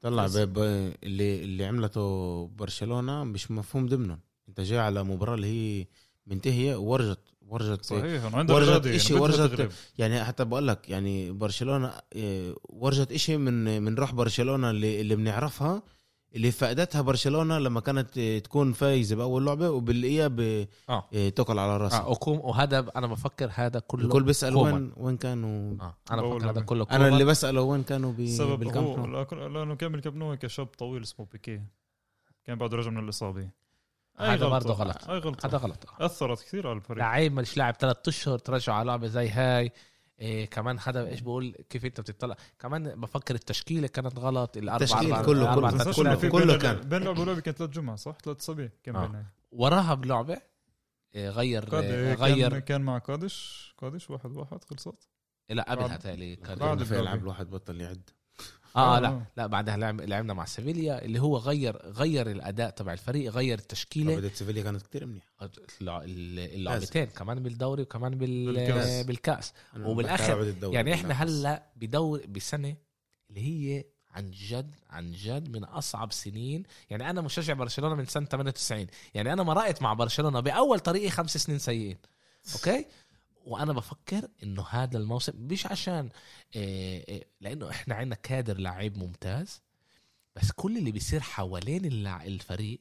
[0.00, 5.46] طلع ب- ب- اللي اللي عملته برشلونة مش مفهوم ضمنهم أنت جاي على مباراة اللي
[5.80, 5.86] هي
[6.26, 7.18] منتهية ورجت
[7.48, 9.72] ورجت صحيح أنا ورجت يعني بدها ورجت-.
[9.98, 15.16] يعني حتى بقول لك يعني برشلونة إيه، ورجت إشي من من روح برشلونة اللي اللي
[15.16, 15.82] بنعرفها.
[16.36, 21.04] اللي فقدتها برشلونة لما كانت إيه، تكون فايزة بأول لعبة وبالإياب إيه، آه.
[21.12, 22.00] إيه، تقل على راسها.
[22.00, 24.74] آه وكوم وهذا أنا بفكر هذا كله الكل بيسأل كومان.
[24.74, 25.76] وين وين كانوا.
[25.80, 26.60] آه أنا بفكر هذا.
[26.60, 27.12] كله أنا كومان.
[27.12, 29.06] اللي بسأله وين كانوا ب- السبب بالكامب هو
[29.48, 31.60] لأنه كان بالكامب نو هيك شاب طويل اسمه بيكي
[32.44, 33.48] كان بعده رجع من الإصابة.
[34.18, 35.04] هذا برضه غلط.
[35.44, 35.86] هذا غلط.
[36.00, 36.98] أثرت كثير على الفريق.
[36.98, 39.72] لعيب مش لاعب ثلاث أشهر ترجع على لعبة زي هاي.
[40.20, 45.22] إيه كمان هذا إيش بقول كيف أنت بتطلع كمان بفكر التشكيله كانت غلط الاربعه التشكيل
[45.24, 46.30] كله- كله.
[46.30, 46.80] كله بين- كان.
[46.80, 49.06] بين لعبه ولعبه كانت ثلاث جمعة صح؟ ثلاث اسابيع كان آه.
[49.06, 50.38] بينها وراها بلعبة
[51.14, 55.08] إيه غير إيه كان, غير كان مع قادش قادش واحد واحد خلصت
[55.50, 56.98] لا قبلها تالي كان بعد كان.
[56.98, 58.10] يلعب الواحد بطل يعد
[58.76, 59.00] آه آه.
[59.00, 63.58] لا لا بعدها لعب لعبنا مع سيفيليا اللي هو غير غير الأداء تبع الفريق غير
[63.58, 64.16] التشكيلة.
[64.16, 65.24] بدأت سيفيليا كانت كتير منيح
[65.80, 68.54] اللع- اللعبتين كمان بالدوري وكمان بال...
[68.54, 69.06] بالكأس.
[69.06, 69.52] بالكأس.
[70.48, 71.14] الدوري يعني إحنا.
[71.14, 72.76] هلأ بدور بسنة
[73.30, 76.62] اللي هي عن جد عن جد من أصعب سنين.
[76.90, 81.36] يعني أنا مشجع برشلونة من سنة 98 يعني أنا مرقت مع برشلونة بأول طريقي خمس
[81.36, 81.98] سنين سيئين.
[82.54, 82.86] okay؟
[83.46, 86.08] وأنا بفكر إنه هذا الموسم مش عشان
[86.54, 89.62] إيه إيه لأنه إحنا عندنا كادر لعيب ممتاز
[90.36, 92.80] بس كل اللي بيصير حوالين الفريق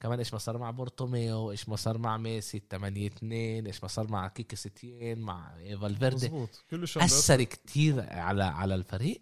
[0.00, 3.88] كمان إيش ما صار مع بارتوميو إيش ما صار مع ميسي 8 2 إيش ما
[3.88, 6.30] صار مع كيكي سيتين مع فالفيردي
[7.04, 9.20] أثر كتير على على الفريق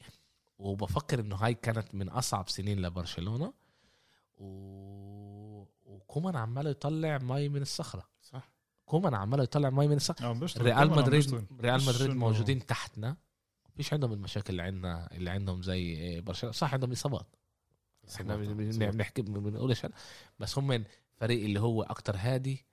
[0.58, 3.52] وبفكر إنه هاي كانت من أصعب سنين لبرشلونة
[4.38, 5.64] و...
[5.86, 8.08] وكومان عمال يطلع مي من الصخرة.
[8.22, 8.57] صح.
[8.88, 9.98] كومان عمال يطلع مي من
[10.40, 11.44] بيشتغل ريال مدريد.
[11.60, 13.16] ريال مدريد موجودين تحتنا.
[13.76, 16.52] فيش عندهم المشاكل اللي عندنا اللي عندهم زي إيه، برشلونة.
[16.52, 17.26] صح عندهم إصابات.
[18.14, 19.86] إحنا بن- بن- بنحكي بن- بنقولش.
[20.38, 20.84] بس هم
[21.16, 22.66] فريق اللي هو أكتر هادي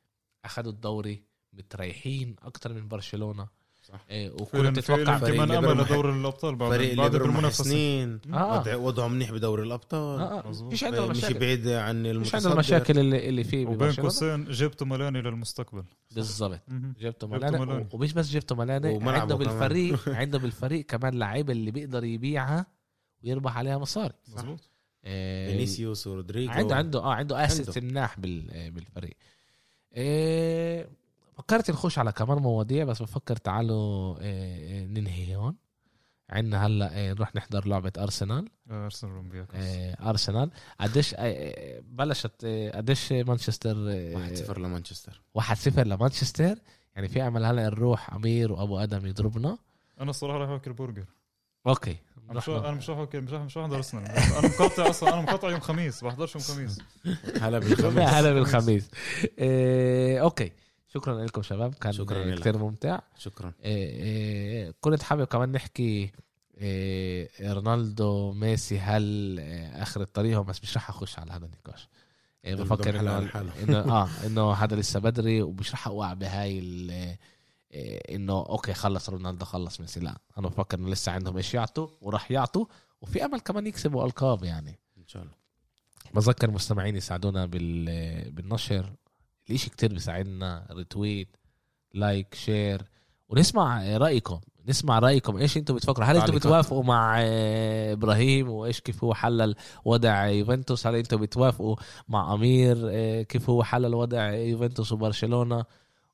[0.46, 3.48] اخذوا الدوري متريحين أكتر من برشلونة.
[3.86, 4.06] صح.
[4.10, 8.60] إيه وكنت تتوقع فريق كمان أمل لدور الأبطال بعد فريق بعد المنافسة سنين آه.
[8.60, 10.48] وضع- وضعه منيح بدوري الأبطال آه آه.
[10.50, 10.72] مظبوط.
[10.72, 15.22] فيش عندهم مش بعيد عن مش عندهم المشاكل اللي, اللي فيه وبين قوسين جبتوا ملاني
[15.22, 15.84] للمستقبل
[16.16, 16.62] بالضبط.
[17.00, 17.88] جبته جبته ملاني.
[17.94, 19.36] ومش بس جبته ملاني عنده.
[19.36, 22.66] بالفريق عنده بالفريق كمان لعيبه اللي بيقدر يبيعها
[23.24, 24.70] ويربح عليها مصاري مظبوط
[25.06, 27.82] إيه، فينيسيوس ورودريجو عنده عنده آه عنده اسيت عنده.
[27.90, 29.18] مناح بال بالفريق
[29.96, 30.90] إيه
[31.38, 35.56] فكرت نخش على كمان مواضيع بس بفكر تعالوا إيه ننهي هون.
[36.30, 38.50] عندنا هلأ إيه نروح نحضر لعبة أرسنال.
[38.72, 39.56] آه، أرسنال أولمبياكوس
[40.02, 40.52] أرسنال.
[40.80, 41.16] قديش
[41.82, 45.22] بلشت قديش مانشستر إيه 1-0 لمانشستر.
[45.40, 46.60] 1-0 لمانشستر.
[46.96, 49.58] يعني في أمل هلأ نروح أمير وأبو آدم يضربنا.
[50.02, 51.06] أنا الصراحة راح اكل برجر
[51.68, 51.98] okay.
[52.30, 54.06] أنا مش أنا مش اكل مش مش احضر أرسنال.
[54.12, 56.80] أنا مقاطع أصلا أنا مقاطع يوم خميس بحضرش يوم خميس.
[57.42, 57.96] هلا بالخميس.
[57.96, 58.90] لا هلا بالخميس.
[60.22, 60.52] okay.
[60.96, 62.36] شكرا لكم شباب كان شكراً.
[62.36, 63.00] كثير ممتع.
[63.18, 63.54] شكرا.
[63.64, 66.12] إيه إيه كنت حابب كمان نحكي
[66.58, 69.40] إيه رونالدو ميسي هل
[69.74, 71.90] آخر الطريق بس مش رح أخش على هذا النقاش.
[72.46, 73.18] بفكر انه.
[73.64, 76.60] انه آه إنه هذا لسه بدري ومش رح أوقع بهاي
[78.10, 80.00] إنه أوكي خلص رونالدو خلص ميسي.
[80.00, 82.66] لا أنا بفكر إنه لسه عندهم إيش يعطوا وراح يعطوا
[83.02, 84.80] وفي أمل كمان يكسبوا ألقاب يعني.
[84.98, 85.34] إن شاء الله.
[86.14, 88.94] بذكر مستمعين يساعدونا بال بالنشر.
[89.50, 91.38] الاشي كتير بيساعدنا؟ retweet
[91.94, 92.82] like share
[93.30, 95.38] ونسمع رأيكم نسمع رأيكم.
[95.38, 96.36] إيش أنتم بتفكروا؟ هل أنتم.
[96.36, 97.22] بتوافقوا مع
[97.92, 101.76] إبراهيم؟ وإيش كيف هو حلل وضع يوفنتوس؟ هل أنتم بتوافقوا
[102.08, 105.66] مع أمير؟ آه، كيف هو حلل وضع يوفنتوس وبرشلونة؟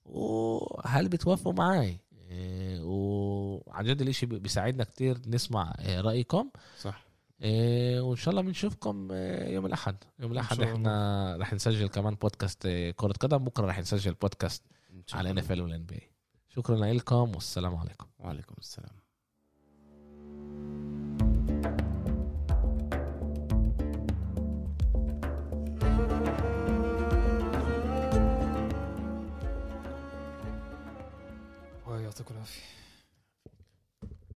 [0.05, 1.97] وهل بتوافقوا معي
[2.31, 6.49] آه، وعن جد الاشي بيساعدنا كتير نسمع آه، رأيكم.
[6.81, 7.10] صح.
[7.41, 9.95] وإن شاء الله بنشوفكم إيه، يوم الأحد.
[10.19, 13.37] يوم الأحد إحنا رح نسجل كمان بودكاست إيه، كرة قدم.
[13.37, 14.63] بكرة رح نسجل بودكاست
[15.13, 15.37] على ان.
[15.37, 16.11] اف ال والان بي
[16.49, 18.07] شكرا لكم والسلام عليكم.
[18.19, 19.01] وعليكم السلام.
[31.91, 32.80] يعطيكم العافية.